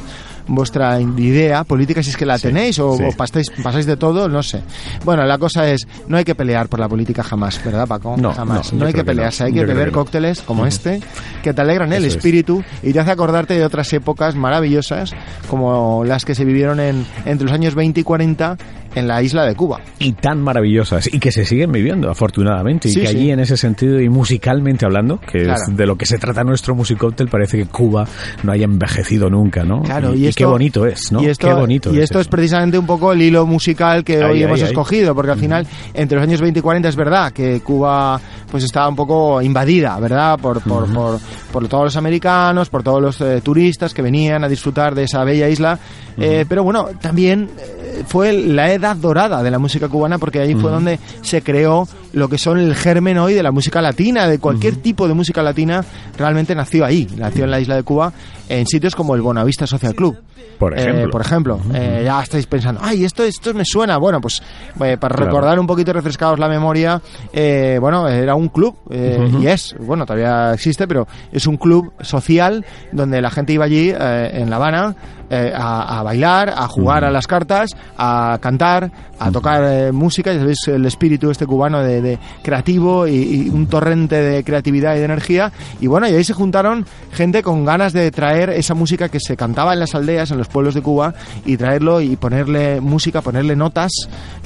vuestra 0.49 1.01
idea 1.01 1.65
política 1.65 2.05
si 2.05 2.11
es 2.11 2.17
que 2.17 2.25
la 2.25 2.39
Sí, 2.39 2.45
tenéis 2.47 2.79
o, 2.79 2.97
sí. 2.97 3.03
o 3.03 3.11
pasáis, 3.17 3.51
pasáis 3.65 3.85
de 3.85 3.97
todo, 3.97 4.29
no 4.29 4.45
sé. 4.45 4.61
Bueno, 5.05 5.25
la 5.25 5.39
cosa 5.39 5.69
es, 5.69 5.89
no 6.07 6.17
hay 6.19 6.25
que 6.25 6.37
pelear 6.37 6.69
por 6.69 6.79
la 6.79 6.89
política 6.89 7.25
jamás, 7.25 7.61
¿verdad, 7.65 7.89
Paco? 7.89 8.15
No, 8.17 8.33
jamás. 8.33 8.73
no, 8.73 8.79
No, 8.79 8.87
hay 8.87 8.93
que 8.93 9.01
no. 9.01 9.07
pelearse, 9.07 9.43
hay 9.43 9.53
que 9.53 9.65
beber 9.65 9.87
que 9.89 9.95
cócteles 9.95 10.43
como 10.43 10.65
este 10.65 11.01
que 11.43 11.53
te 11.53 11.61
alegran 11.63 11.93
el 11.93 12.05
Eso 12.05 12.07
es. 12.07 12.17
espíritu 12.17 12.63
y 12.83 12.93
te 12.93 13.01
hace 13.01 13.11
acordarte 13.11 13.55
de 13.55 13.65
otras 13.65 13.93
épocas 13.93 14.37
maravillosas 14.37 15.11
como 15.51 16.05
las 16.05 16.25
que 16.25 16.37
se 16.37 16.45
vivieron 16.45 16.79
en, 16.79 17.05
entre 17.25 17.47
los 17.47 17.53
años 17.53 17.75
20 17.75 17.99
y 18.01 18.05
40 18.05 18.57
en 18.97 19.07
la 19.07 19.23
isla 19.23 19.45
de 19.45 19.55
Cuba. 19.55 19.81
y 20.01 20.13
tan 20.13 20.43
maravillosas 20.43 21.07
y 21.13 21.21
que 21.21 21.31
se 21.31 21.45
siguen 21.45 21.71
viviendo 21.71 22.11
afortunadamente 22.11 22.89
Sí, 22.89 22.99
y 22.99 23.03
que 23.03 23.09
sí. 23.09 23.17
allí 23.17 23.31
en 23.31 23.41
ese 23.41 23.57
sentido 23.57 24.01
y 24.01 24.09
musicalmente 24.09 24.85
hablando 24.85 25.21
que 25.21 25.45
Claro. 25.45 25.61
es 25.71 25.77
de 25.77 25.87
lo 25.87 25.97
que 25.97 26.07
se 26.07 26.19
trata 26.19 26.43
nuestro 26.43 26.75
musicóctel 26.75 27.29
parece 27.29 27.59
que 27.59 27.67
Cuba 27.67 28.07
no 28.43 28.51
haya 28.53 28.65
envejecido 28.65 29.31
nunca 29.31 29.63
no 29.65 29.83
Claro, 29.83 30.15
y, 30.15 30.27
y, 30.27 30.33
qué 30.33 30.45
bonito 30.45 30.85
es 30.87 31.13
no 31.13 31.23
Y 31.23 31.27
esto, 31.27 31.47
qué 31.47 31.55
bonito 31.55 31.93
y 31.95 31.99
es 31.99 32.05
esto 32.05 32.21
es 32.21 32.29
precisamente 32.29 32.79
un 32.79 32.87
poco 32.87 33.13
el 33.13 33.23
hilo 33.23 33.47
musical 33.47 34.03
que 34.03 34.17
Ahí, 34.17 34.23
hoy 34.25 34.37
ahí, 34.39 34.43
hemos 34.43 34.61
ahí. 34.63 34.67
escogido, 34.69 35.15
porque 35.15 35.33
al 35.33 35.39
final, 35.39 35.67
entre 35.95 36.17
los 36.19 36.27
años 36.27 36.41
20 36.41 36.59
y 36.59 36.63
40 36.63 36.89
es 36.89 36.97
verdad 36.97 37.33
que 37.33 37.61
Cuba 37.61 38.21
pues 38.51 38.65
estaba 38.65 38.89
un 38.89 38.97
poco 38.97 39.43
invadida, 39.43 39.99
¿verdad? 40.01 40.39
Por, 40.39 40.61
por, 40.63 40.91
por, 40.93 41.19
por 41.53 41.69
todos 41.69 41.85
los 41.85 41.97
americanos, 41.97 42.71
por 42.71 42.83
todos 42.83 43.03
los 43.03 43.21
eh, 43.21 43.41
turistas 43.43 43.93
que 43.93 44.01
venían 44.03 44.43
a 44.45 44.49
disfrutar 44.49 44.95
de 44.95 45.03
esa 45.05 45.23
bella 45.25 45.49
isla. 45.49 45.79
Eh, 46.19 46.47
pero 46.49 46.63
bueno, 46.65 46.89
también 47.01 47.51
eh, 47.59 47.96
fue 48.07 48.33
la 48.33 48.73
edad 48.73 48.97
dorada 48.97 49.43
de 49.43 49.51
la 49.51 49.59
música 49.59 49.89
cubana, 49.89 50.19
porque 50.19 50.41
ahí 50.41 50.55
fue 50.55 50.71
donde 50.71 50.99
se 51.23 51.43
creó 51.43 51.89
lo 52.13 52.29
que 52.29 52.39
son 52.39 52.59
el 52.59 52.75
germen 52.75 53.19
hoy 53.19 53.35
de 53.35 53.43
la 53.43 53.53
música 53.53 53.81
latina, 53.81 54.29
de 54.29 54.39
cualquier 54.39 54.77
tipo 54.77 55.09
de 55.09 55.15
música 55.15 55.43
latina, 55.43 55.85
realmente 56.17 56.55
nació 56.55 56.85
ahí, 56.85 57.09
nació 57.17 57.45
en 57.45 57.51
la 57.51 57.61
isla 57.61 57.77
de 57.77 57.83
Cuba, 57.83 58.13
en 58.49 58.67
sitios 58.67 58.95
como 58.95 59.15
el 59.15 59.23
Bonavista 59.23 59.67
Social 59.67 59.95
Club. 59.95 60.17
Por 60.59 60.73
Eh, 60.79 60.83
ejemplo. 60.83 61.11
por 61.11 61.21
ejemplo, 61.21 61.61
eh, 61.75 62.03
ya 62.05 62.23
estáis 62.23 62.47
pensando, 62.47 62.81
ay, 62.83 63.05
esto, 63.05 63.23
esto 63.25 63.53
me 63.53 63.65
suena. 63.65 63.99
Bueno, 63.99 64.21
pues 64.23 64.41
eh, 64.83 64.97
para 64.99 65.15
Claro. 65.15 65.27
recordar 65.31 65.59
un 65.61 65.67
poquito 65.67 65.91
y 65.91 65.95
refrescaros 65.95 66.39
la 66.39 66.49
memoria, 66.49 67.01
eh, 67.33 67.77
bueno, 67.81 68.09
era 68.09 68.35
un 68.35 68.49
club, 68.49 68.75
eh, 68.91 69.29
Ujú. 69.29 69.43
y 69.43 69.49
es, 69.49 69.75
bueno, 69.79 70.07
todavía 70.07 70.55
existe, 70.55 70.89
pero 70.89 71.07
es 71.31 71.47
un 71.47 71.57
club 71.59 71.93
social 72.01 72.65
donde 72.93 73.21
la 73.21 73.31
gente 73.31 73.53
iba 73.53 73.65
allí 73.67 73.91
eh, 73.91 74.31
en 74.33 74.49
La 74.49 74.57
Habana 74.57 74.95
eh, 75.29 75.53
a, 75.55 75.99
a 75.99 76.03
bailar, 76.05 76.51
a 76.57 76.69
jugar 76.69 77.05
a 77.05 77.11
las 77.11 77.27
cartas, 77.27 77.71
a 77.99 78.39
cantar, 78.41 78.91
a 79.19 79.31
tocar 79.33 79.63
eh, 79.65 79.91
música, 79.93 80.33
ya 80.33 80.39
sabéis 80.39 80.69
el 80.69 80.87
espíritu 80.87 81.31
este 81.33 81.47
cubano 81.47 81.83
de, 81.83 82.01
de 82.01 82.19
creativo 82.43 83.09
y, 83.09 83.47
y 83.47 83.49
un 83.49 83.67
torrente 83.67 84.15
de 84.23 84.45
creatividad 84.45 84.95
y 84.95 85.01
de 85.01 85.05
energía. 85.05 85.51
Y 85.81 85.89
bueno, 85.89 86.09
y 86.09 86.13
ahí 86.15 86.23
se 86.23 86.33
juntaron 86.33 86.87
gente 87.13 87.43
con 87.43 87.65
ganas 87.65 87.93
de 87.93 88.11
traer 88.13 88.51
esa 88.51 88.75
música 88.75 89.09
que 89.09 89.19
se 89.19 89.37
cantaba 89.37 89.73
en 89.73 89.81
las 89.81 89.97
aldeas, 89.97 90.31
en 90.37 90.39
los 90.39 90.49
pueblos 90.49 90.75
de 90.75 90.83
Cuba, 90.83 91.15
y 91.45 91.57
traerlo 91.57 92.01
y 92.01 92.17
ponerle 92.17 92.81
música, 92.81 93.23
ponerle 93.23 93.57
notas. 93.57 93.91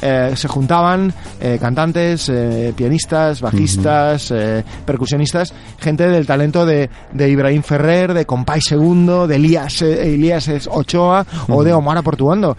Eh, 0.01 0.33
se 0.35 0.49
juntaban 0.49 1.13
eh, 1.41 1.59
cantantes, 1.61 2.29
eh, 2.29 2.73
pianistas, 2.75 3.41
bajistas, 3.41 4.31
eh, 4.31 4.65
percusionistas, 4.87 5.53
gente 5.79 6.09
del 6.09 6.27
talento 6.27 6.65
de, 6.65 6.89
de 7.13 7.29
Ibrahim 7.29 7.63
Ferrer, 7.63 8.15
de 8.15 8.25
Compay 8.25 8.61
Segundo, 8.61 9.27
de 9.27 9.37
Elías, 9.37 9.83
eh, 9.83 10.15
Elías 10.15 10.49
Ochoa 10.71 11.27
o 11.49 11.63
de 11.63 11.73
Omar 11.73 12.03
Portuando. 12.03 12.57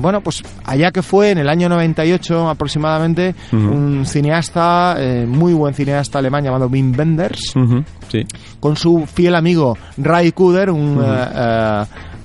Bueno, 0.00 0.20
pues 0.20 0.42
allá 0.64 0.90
que 0.92 1.02
fue 1.02 1.30
en 1.30 1.38
el 1.38 1.48
año 1.48 1.68
98 1.68 2.48
aproximadamente, 2.48 3.34
Ujú. 3.52 3.58
un 3.58 4.06
cineasta, 4.06 4.96
muy 5.26 5.52
buen 5.52 5.74
cineasta 5.74 6.18
alemán 6.18 6.44
llamado 6.44 6.68
Wim 6.68 6.94
Wenders, 6.96 7.54
sí 8.08 8.24
con 8.60 8.76
su 8.76 9.06
fiel 9.06 9.34
amigo 9.34 9.76
Ray 9.96 10.32
Kuder, 10.32 10.70
un, 10.70 10.98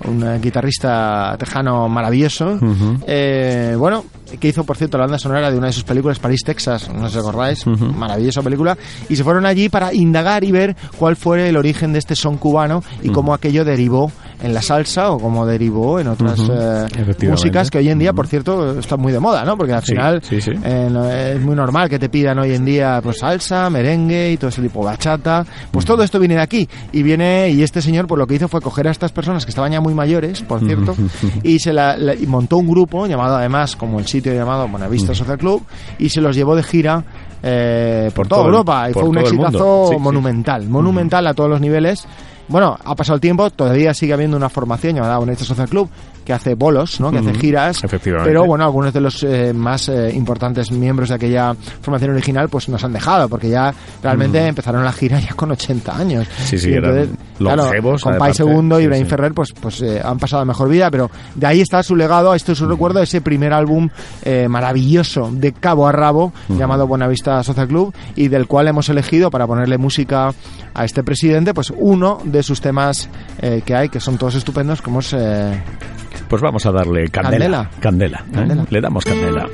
un 0.06 0.24
eh, 0.24 0.40
guitarrista 0.40 1.36
tejano 1.38 1.88
maravilloso. 1.90 2.60
Eh, 3.08 3.76
bueno, 3.78 4.06
que 4.40 4.48
hizo, 4.48 4.64
por 4.64 4.78
cierto, 4.78 4.98
la 4.98 5.06
banda 5.06 5.20
sonora 5.20 5.52
de 5.52 5.58
una 5.58 5.68
de 5.68 5.74
sus 5.74 5.84
películas, 5.84 6.20
París, 6.20 6.42
Texas, 6.46 6.90
no 6.94 7.08
sé 7.08 7.14
si 7.14 7.18
os 7.20 7.28
acordáis, 7.28 7.66
Ujú. 7.68 7.86
maravillosa 7.86 8.42
película, 8.42 8.78
y 9.10 9.16
se 9.16 9.24
fueron 9.24 9.46
allí 9.46 9.70
para 9.70 9.94
indagar 9.94 10.44
y 10.44 10.52
ver 10.52 10.76
cuál 10.98 11.16
fue 11.16 11.50
el 11.50 11.58
origen 11.58 11.94
de 11.94 12.00
este 12.00 12.16
son 12.16 12.38
cubano 12.38 12.84
y 13.04 13.10
cómo 13.10 13.34
aquello 13.34 13.66
derivó 13.66 14.12
en 14.42 14.54
la 14.54 14.62
salsa 14.62 15.12
o 15.12 15.20
como 15.20 15.46
derivó 15.46 16.00
en 16.00 16.08
otras 16.08 16.40
eh, 16.40 16.86
efectivamente. 16.86 17.28
músicas 17.30 17.70
que 17.70 17.78
hoy 17.78 17.90
en 17.90 18.00
día, 18.00 18.12
por 18.14 18.28
cierto, 18.28 18.80
están 18.80 19.00
muy 19.00 19.12
de 19.14 19.20
moda, 19.20 19.44
¿no? 19.46 19.56
Porque 19.58 19.74
al 19.74 19.82
final 19.84 20.22
sí, 20.24 20.42
sí. 20.42 20.52
eh, 20.64 20.88
no- 20.92 21.10
es 21.10 21.40
muy 21.42 21.56
normal 21.56 21.90
que 21.90 22.00
te 22.00 22.10
pidan 22.10 22.40
hoy 22.40 22.54
en 22.56 22.66
día 22.66 23.00
pues 23.04 23.20
salsa, 23.20 23.70
merengue 23.70 24.32
y 24.32 24.38
todo 24.38 24.50
ese 24.50 24.62
tipo, 24.62 24.84
bachata. 24.84 25.46
Pues 25.72 25.86
todo 25.86 26.02
esto 26.04 26.18
viene 26.20 26.36
de 26.36 26.42
aquí 26.42 26.68
y 26.92 27.04
viene 27.04 27.50
y 27.52 27.62
este 27.64 27.82
señor 27.82 28.08
pues 28.08 28.18
lo 28.20 28.26
que 28.28 28.36
hizo 28.36 28.48
fue 28.48 28.62
coger 28.62 28.88
a 28.88 28.92
estas 28.92 29.12
personas 29.12 29.46
que 29.46 29.50
estaban 29.52 29.72
ya 29.72 29.80
muy 29.82 29.94
mayores, 29.94 30.42
por 30.42 30.60
cierto, 30.60 30.96
y 31.44 31.60
se 31.60 31.72
la, 31.74 31.96
la- 31.98 32.16
y 32.16 32.26
montó 32.26 32.58
un 32.58 32.68
grupo 32.68 33.06
llamado 33.06 33.36
además 33.36 33.76
como 33.76 34.00
el 34.00 34.08
sitio 34.08 34.34
llamado 34.34 34.68
Buenavista 34.68 35.14
Social 35.14 35.38
Club 35.38 35.64
y 36.00 36.10
se 36.10 36.20
los 36.22 36.36
llevó 36.36 36.56
de 36.56 36.64
gira 36.64 37.04
eh, 37.44 38.12
por, 38.14 38.28
Por 38.28 38.28
toda 38.28 38.42
todo 38.42 38.52
Europa 38.52 38.90
y 38.90 38.94
fue 38.94 39.04
un 39.04 39.18
exitazo 39.18 39.88
sí. 39.92 39.98
monumental, 40.00 40.68
monumental 40.70 41.26
a 41.28 41.34
todos 41.34 41.50
los 41.50 41.60
niveles. 41.62 42.06
Bueno, 42.48 42.78
ha 42.84 42.96
pasado 42.96 43.16
el 43.16 43.22
tiempo, 43.22 43.50
todavía 43.50 43.94
sigue 43.94 44.14
habiendo 44.14 44.36
una 44.36 44.50
formación 44.50 44.96
llamada 44.96 45.18
Buenavista 45.18 45.46
Social 45.46 45.70
Club 45.70 45.90
que 46.32 46.36
hace 46.36 46.56
bolos, 46.56 47.02
¿no? 47.02 47.12
Que 47.12 47.18
hace 47.18 47.34
giras. 47.34 47.84
efectivamente. 47.84 48.30
Pero 48.30 48.46
bueno, 48.46 48.64
algunos 48.64 48.94
de 48.94 49.02
los 49.02 49.22
eh, 49.24 49.52
más 49.54 49.90
eh, 49.90 50.14
importantes 50.14 50.72
miembros 50.72 51.10
de 51.10 51.16
aquella 51.16 51.54
formación 51.82 52.12
original 52.12 52.48
pues 52.48 52.70
nos 52.70 52.82
han 52.86 52.94
dejado 52.94 53.28
porque 53.28 53.50
ya 53.50 53.74
realmente 54.02 54.48
empezaron 54.48 54.86
la 54.86 54.94
gira 54.94 55.20
ya 55.20 55.34
con 55.34 55.52
80 55.52 55.98
años. 55.98 56.28
Sí, 56.46 56.58
sí, 56.58 56.70
Y 56.70 56.74
eran 56.76 57.18
longevos, 57.38 58.04
con 58.04 58.18
Pai. 58.18 58.34
Segundo 58.34 58.80
y 58.80 58.86
Sí, 58.86 58.94
sí. 58.94 59.06
Ferrer 59.06 59.34
pues 59.34 59.52
pues 59.52 59.82
eh, 59.82 60.02
han 60.04 60.20
pasado 60.20 60.46
mejor 60.46 60.70
vida, 60.70 60.90
pero 60.90 61.12
de 61.36 61.48
ahí 61.48 61.60
está 61.60 61.84
su 61.84 61.98
legado, 61.98 62.34
esto 62.34 62.54
es 62.54 62.58
su 62.58 62.66
recuerdo 62.66 63.00
de 63.00 63.06
ese 63.06 63.20
primer 63.20 63.52
álbum 63.52 63.90
eh, 64.24 64.48
maravilloso 64.48 65.30
de 65.34 65.52
cabo 65.52 65.88
a 65.88 65.92
rabo 65.92 66.32
llamado 66.48 66.88
Buenavista 66.88 67.44
Social 67.44 67.68
Club 67.68 67.94
y 68.16 68.30
del 68.30 68.48
cual 68.48 68.70
hemos 68.70 68.88
elegido 68.88 69.30
para 69.30 69.48
ponerle 69.48 69.78
música 69.78 70.34
a 70.74 70.86
este 70.86 71.04
presidente 71.04 71.54
pues 71.54 71.74
uno 71.76 72.20
de 72.24 72.42
sus 72.42 72.62
temas 72.62 73.10
que 73.66 73.76
hay 73.76 73.90
que 73.90 74.00
son 74.00 74.18
todos 74.18 74.36
estupendos 74.36 74.82
como 74.82 75.00
es 75.00 75.14
eh, 75.14 75.62
Pues 76.32 76.42
vamos 76.42 76.66
a 76.66 76.72
darle 76.72 77.10
candela. 77.10 77.70
Candela. 77.82 77.82
Candela. 77.82 78.26
¿eh? 78.26 78.34
Candela. 78.34 78.66
Le 78.70 78.80
damos 78.80 79.04
candela. 79.04 79.50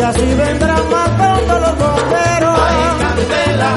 Y 0.00 0.02
así 0.02 0.34
vendrán 0.34 0.88
pronto 1.18 1.58
los 1.58 1.76
bomberos. 1.76 2.58
Ay, 2.58 2.76
candela, 3.00 3.74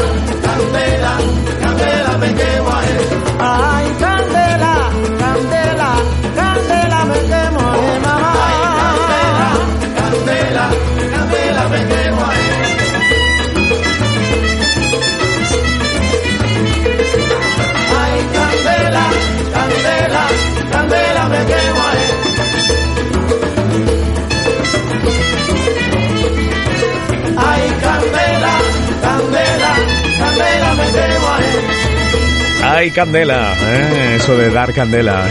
¡Ay, 32.84 32.91
candela! 32.91 33.54
¿eh? 33.63 34.15
Eso 34.17 34.36
de 34.38 34.50
dar 34.50 34.74
candela. 34.74 35.24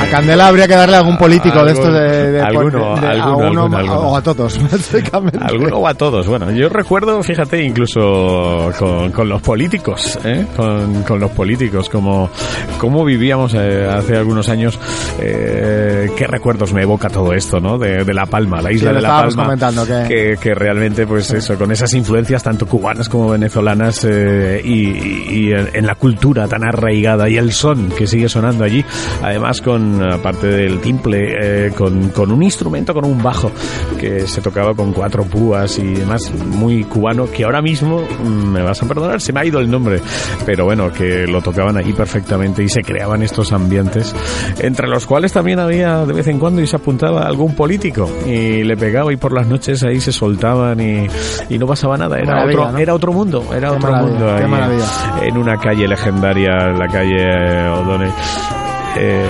A 0.00 0.06
Candela 0.10 0.48
habría 0.48 0.66
que 0.66 0.74
darle 0.74 0.96
a 0.96 1.00
algún 1.00 1.18
político 1.18 1.62
de 1.62 1.70
Algún- 1.70 1.84
estos 1.84 1.92
de, 1.94 2.32
de- 2.32 2.40
alguno, 2.40 2.98
de- 2.98 3.06
a 3.06 3.10
alguno, 3.10 3.36
uno 3.36 3.46
alguno, 3.46 3.76
alguno. 3.76 4.00
o 4.08 4.16
a 4.16 4.22
todos, 4.22 4.58
básicamente. 4.72 5.38
Alguno 5.40 5.76
o 5.76 5.86
a 5.86 5.92
todos. 5.92 6.26
Bueno, 6.26 6.50
yo 6.50 6.70
recuerdo, 6.70 7.22
fíjate, 7.22 7.62
incluso 7.62 8.72
con, 8.78 9.12
con 9.12 9.28
los 9.28 9.42
políticos, 9.42 10.18
¿eh? 10.24 10.46
con, 10.56 11.02
con 11.02 11.20
los 11.20 11.30
políticos, 11.32 11.90
como, 11.90 12.30
como 12.78 13.04
vivíamos 13.04 13.52
eh, 13.54 13.86
hace 13.86 14.16
algunos 14.16 14.48
años. 14.48 14.78
Eh, 15.20 16.10
¿Qué 16.16 16.26
recuerdos 16.26 16.72
me 16.72 16.82
evoca 16.84 17.10
todo 17.10 17.34
esto, 17.34 17.60
no? 17.60 17.76
De, 17.76 18.02
de 18.02 18.14
La 18.14 18.24
Palma, 18.24 18.62
la 18.62 18.72
isla 18.72 18.90
Sí, 18.90 18.96
de 18.96 19.02
La 19.02 19.08
Palma. 19.10 19.42
comentando, 19.44 19.86
que- 19.86 20.04
que, 20.08 20.36
que 20.40 20.54
realmente, 20.54 21.06
pues 21.06 21.30
eso, 21.32 21.56
con 21.58 21.70
esas 21.70 21.92
influencias 21.92 22.42
tanto 22.42 22.64
cubanas 22.66 23.10
como 23.10 23.28
venezolanas 23.28 24.04
eh, 24.08 24.62
y, 24.64 25.48
y- 25.48 25.52
en, 25.52 25.68
en 25.74 25.86
la 25.86 25.94
cultura 25.94 26.46
tan 26.48 26.64
arraigada 26.78 27.28
y 27.28 27.36
el 27.36 27.52
son 27.52 27.90
que 27.90 28.06
sigue 28.06 28.28
sonando 28.28 28.64
allí, 28.64 28.84
además 29.22 29.60
con, 29.60 30.02
aparte 30.10 30.46
del 30.46 30.80
timple, 30.80 31.66
eh, 31.66 31.72
con, 31.76 32.10
con 32.10 32.32
un 32.32 32.42
instrumento, 32.42 32.94
con 32.94 33.04
un 33.04 33.22
bajo 33.22 33.50
que 34.00 34.26
se 34.26 34.40
tocaba 34.40 34.74
con 34.74 34.92
cuatro 34.92 35.24
púas 35.24 35.78
y 35.78 35.94
demás, 35.94 36.32
muy 36.32 36.84
cubano, 36.84 37.30
que 37.30 37.44
ahora 37.44 37.60
mismo, 37.60 38.00
mm, 38.00 38.52
me 38.52 38.62
vas 38.62 38.82
a 38.82 38.86
perdonar, 38.86 39.20
se 39.20 39.32
me 39.32 39.40
ha 39.40 39.44
ido 39.44 39.60
el 39.60 39.70
nombre, 39.70 40.00
pero 40.46 40.64
bueno, 40.64 40.92
que 40.92 41.26
lo 41.26 41.42
tocaban 41.42 41.76
allí 41.76 41.92
perfectamente 41.92 42.62
y 42.62 42.68
se 42.68 42.82
creaban 42.82 43.22
estos 43.22 43.52
ambientes, 43.52 44.14
entre 44.60 44.88
los 44.88 45.06
cuales 45.06 45.32
también 45.32 45.58
había 45.58 46.04
de 46.06 46.12
vez 46.12 46.26
en 46.28 46.38
cuando 46.38 46.62
y 46.62 46.66
se 46.66 46.76
apuntaba 46.76 47.26
algún 47.26 47.54
político 47.54 48.08
y 48.26 48.62
le 48.64 48.76
pegaba 48.76 49.12
y 49.12 49.16
por 49.16 49.32
las 49.32 49.46
noches 49.46 49.82
ahí 49.82 50.00
se 50.00 50.12
soltaban 50.12 50.80
y, 50.80 51.06
y 51.48 51.58
no 51.58 51.66
pasaba 51.66 51.96
nada, 51.96 52.18
era 52.18 52.34
maravilla, 52.34 52.60
otro, 52.60 52.72
¿no? 52.72 52.78
era 52.78 52.94
otro 52.94 53.12
mundo, 53.12 53.44
era 53.54 53.70
Qué 53.70 53.76
otro 53.76 53.92
mundo 53.92 54.32
ahí, 54.32 55.28
en 55.28 55.36
una 55.36 55.56
calle 55.58 55.86
legendaria, 55.88 56.67
la 56.76 56.88
calle 56.88 57.68
O'Donnell. 57.70 58.12
eh, 58.96 59.24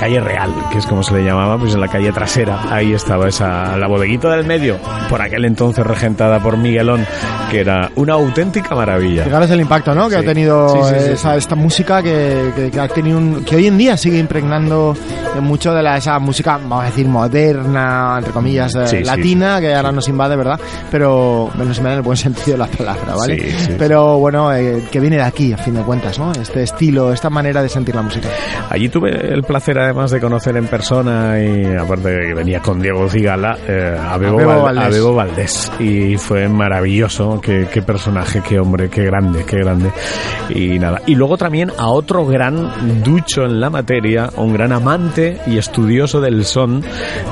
calle 0.00 0.18
real, 0.20 0.50
que 0.72 0.78
es 0.78 0.86
como 0.86 1.02
se 1.02 1.14
le 1.14 1.22
llamaba, 1.24 1.58
pues 1.58 1.74
en 1.74 1.80
la 1.80 1.88
calle 1.88 2.10
trasera, 2.10 2.58
ahí 2.74 2.92
estaba 2.94 3.28
esa, 3.28 3.76
la 3.76 3.86
bodeguita 3.86 4.30
del 4.30 4.46
medio, 4.46 4.78
por 5.10 5.20
aquel 5.20 5.44
entonces 5.44 5.86
regentada 5.86 6.40
por 6.40 6.56
Miguelón, 6.56 7.06
que 7.50 7.60
era 7.60 7.90
una 7.96 8.14
auténtica 8.14 8.74
maravilla. 8.74 9.24
Fijaros 9.24 9.50
el 9.50 9.60
impacto 9.60 9.94
¿no? 9.94 10.08
que 10.08 10.14
Sí. 10.16 10.20
ha 10.22 10.24
tenido 10.24 10.68
Sí, 10.88 10.94
sí, 10.98 11.12
esa, 11.12 11.36
esta 11.36 11.54
música 11.54 12.02
que, 12.02 12.50
que- 12.56 12.70
que 12.70 12.80
ha 12.80 12.88
tenido 12.88 13.18
un- 13.18 13.44
que 13.44 13.56
hoy 13.56 13.66
en 13.66 13.76
día 13.76 13.96
sigue 13.96 14.18
impregnando 14.18 14.96
mucho 15.42 15.74
de 15.74 15.82
la, 15.82 15.96
esa 15.98 16.18
música, 16.18 16.52
vamos 16.56 16.82
a 16.82 16.86
decir, 16.86 17.06
moderna, 17.06 18.16
entre 18.18 18.32
comillas, 18.32 18.74
eh, 18.74 19.02
latina, 19.04 19.60
que 19.60 19.74
ahora 19.74 19.92
nos 19.92 20.08
invade, 20.08 20.36
¿verdad? 20.36 20.58
Pero 20.90 21.50
nos 21.54 21.76
invade 21.76 21.94
en 21.94 21.98
el 21.98 22.04
buen 22.04 22.16
sentido 22.16 22.52
de 22.52 22.58
la 22.58 22.66
palabra, 22.66 23.14
¿vale? 23.18 23.54
Pero 23.78 24.18
bueno, 24.18 24.52
eh, 24.54 24.82
que 24.90 24.98
viene 25.00 25.16
de 25.16 25.22
aquí, 25.22 25.52
a 25.52 25.58
fin 25.58 25.74
de 25.74 25.82
cuentas, 25.82 26.18
¿no? 26.18 26.32
Este 26.32 26.62
estilo, 26.62 27.12
esta 27.12 27.30
manera 27.30 27.62
de 27.62 27.68
sentir 27.68 27.94
la 27.94 28.02
música. 28.02 28.28
Allí 28.70 28.88
tuve 28.88 29.10
el 29.10 29.42
placer 29.42 29.78
además 29.90 30.10
de 30.10 30.20
conocer 30.20 30.56
en 30.56 30.66
persona 30.66 31.40
y 31.42 31.64
aparte 31.76 32.08
de 32.10 32.28
que 32.28 32.34
venía 32.34 32.60
con 32.60 32.80
Diego 32.80 33.08
Cigala, 33.08 33.56
eh, 33.66 33.96
a, 34.00 34.16
Bebo 34.16 34.36
Bebo 34.38 34.50
Val- 34.62 34.62
Valdés. 34.76 34.84
a 34.84 34.88
Bebo 34.88 35.14
Valdés. 35.14 35.72
Y 35.80 36.16
fue 36.16 36.48
maravilloso, 36.48 37.40
qué, 37.40 37.66
qué 37.72 37.82
personaje, 37.82 38.42
qué 38.48 38.58
hombre, 38.58 38.88
qué 38.88 39.04
grande, 39.04 39.44
qué 39.44 39.56
grande. 39.58 39.90
Y 40.48 40.78
nada. 40.78 41.00
Y 41.06 41.14
luego 41.14 41.36
también 41.36 41.70
a 41.78 41.88
otro 41.88 42.26
gran 42.26 43.02
ducho 43.02 43.44
en 43.44 43.60
la 43.60 43.70
materia, 43.70 44.30
un 44.36 44.52
gran 44.52 44.72
amante 44.72 45.38
y 45.46 45.58
estudioso 45.58 46.20
del 46.20 46.44
son, 46.44 46.82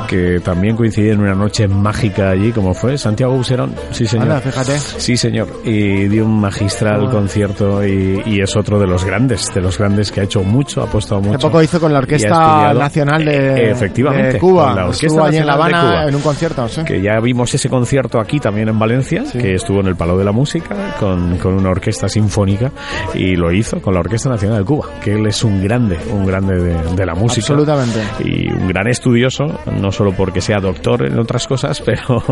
que 0.09 0.41
también 0.41 0.77
coincide 0.77 1.13
en 1.13 1.21
una 1.21 1.35
noche 1.35 1.69
mágica 1.69 2.31
allí, 2.31 2.53
como 2.53 2.75
fue 2.75 2.99
Santiago 2.99 3.35
Buserón. 3.35 3.75
Sí, 3.91 4.07
señor. 4.07 4.27
Anda, 4.29 4.41
fíjate. 4.41 4.79
Sí, 4.79 5.17
señor. 5.17 5.49
Y 5.65 6.09
dio 6.09 6.25
un 6.25 6.41
magistral 6.41 7.07
Ah. 7.07 7.11
concierto 7.11 7.85
y, 7.87 8.23
y 8.27 8.41
es 8.41 8.57
otro 8.57 8.79
de 8.79 8.87
los 8.87 9.05
grandes, 9.05 9.53
de 9.55 9.61
los 9.61 9.79
grandes 9.79 10.11
que 10.11 10.21
ha 10.21 10.25
hecho 10.25 10.43
mucho, 10.43 10.81
ha 10.81 10.85
apostado 10.85 11.21
mucho. 11.21 11.37
Hace 11.37 11.47
poco 11.47 11.63
hizo 11.63 11.79
con 11.81 11.93
la 11.93 11.99
Orquesta 11.99 12.29
estudiado. 12.49 12.79
Nacional 12.81 13.25
de, 13.25 13.37
Eh, 13.65 13.71
efectivamente, 13.71 14.33
de 14.35 14.39
Cuba. 14.39 14.75
la 14.75 14.85
Orquesta 14.87 15.07
Estuvo 15.07 15.25
allí 15.25 15.37
en 15.39 15.47
La 15.47 15.53
Habana 15.55 15.81
Cuba. 15.81 16.05
en 16.09 16.15
un 16.15 16.21
concierto, 16.23 16.69
sí. 16.69 16.85
Que 16.85 17.01
ya 17.01 17.19
vimos 17.21 17.53
ese 17.55 17.69
concierto 17.69 18.21
aquí 18.21 18.39
también 18.41 18.69
en 18.69 18.79
Valencia, 18.79 19.25
Sí. 19.25 19.39
que 19.39 19.55
estuvo 19.55 19.81
en 19.81 19.87
el 19.87 19.97
Palo 19.97 20.17
de 20.19 20.25
la 20.25 20.33
Música 20.33 20.75
con, 20.99 21.37
con 21.39 21.55
una 21.55 21.71
orquesta 21.71 22.09
sinfónica 22.09 22.71
y 23.15 23.37
lo 23.37 23.53
hizo 23.53 23.81
con 23.81 23.95
la 23.95 24.01
Orquesta 24.01 24.29
Nacional 24.31 24.59
de 24.59 24.65
Cuba, 24.65 24.87
que 25.03 25.15
él 25.15 25.27
es 25.27 25.43
un 25.45 25.63
grande, 25.63 25.99
un 26.13 26.27
grande 26.27 26.55
de, 26.61 26.75
de 26.95 27.07
la 27.07 27.15
música. 27.15 27.47
Absolutamente. 27.53 28.01
Y 28.25 28.51
un 28.53 28.69
gran 28.69 28.87
estudioso, 28.89 29.45
no 29.81 29.91
solo 29.93 30.13
porque 30.13 30.41
sea 30.41 30.59
doctor 30.61 31.07
en 31.07 31.19
otras 31.19 31.47
cosas, 31.47 31.81
pero, 31.85 32.23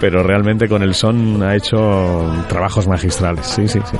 pero 0.00 0.22
realmente 0.22 0.68
con 0.68 0.82
el 0.82 0.94
son 0.94 1.42
ha 1.42 1.54
hecho 1.54 1.76
trabajos 2.48 2.86
magistrales. 2.88 3.46
Sí, 3.46 3.68
sí, 3.68 3.80
sí. 3.84 3.96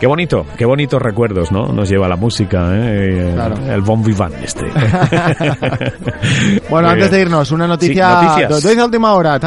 Qué 0.00 0.06
bonito, 0.06 0.46
qué 0.56 0.64
bonitos 0.64 1.00
recuerdos, 1.00 1.50
¿no? 1.52 1.66
Nos 1.66 1.88
lleva 1.88 2.08
la 2.08 2.16
música, 2.16 2.68
¿eh? 2.72 3.32
Claro. 3.34 3.56
El 3.68 3.80
bon 3.82 4.02
vivant 4.02 4.34
este. 4.42 4.66
Bueno, 6.68 6.88
antes 6.88 7.10
de 7.10 7.20
irnos, 7.20 7.50
una 7.52 7.64
Sí, 7.64 7.68
noticia. 7.68 8.08
noticia 8.08 8.48
de 8.76 8.84
última 8.84 9.14
hora. 9.14 9.38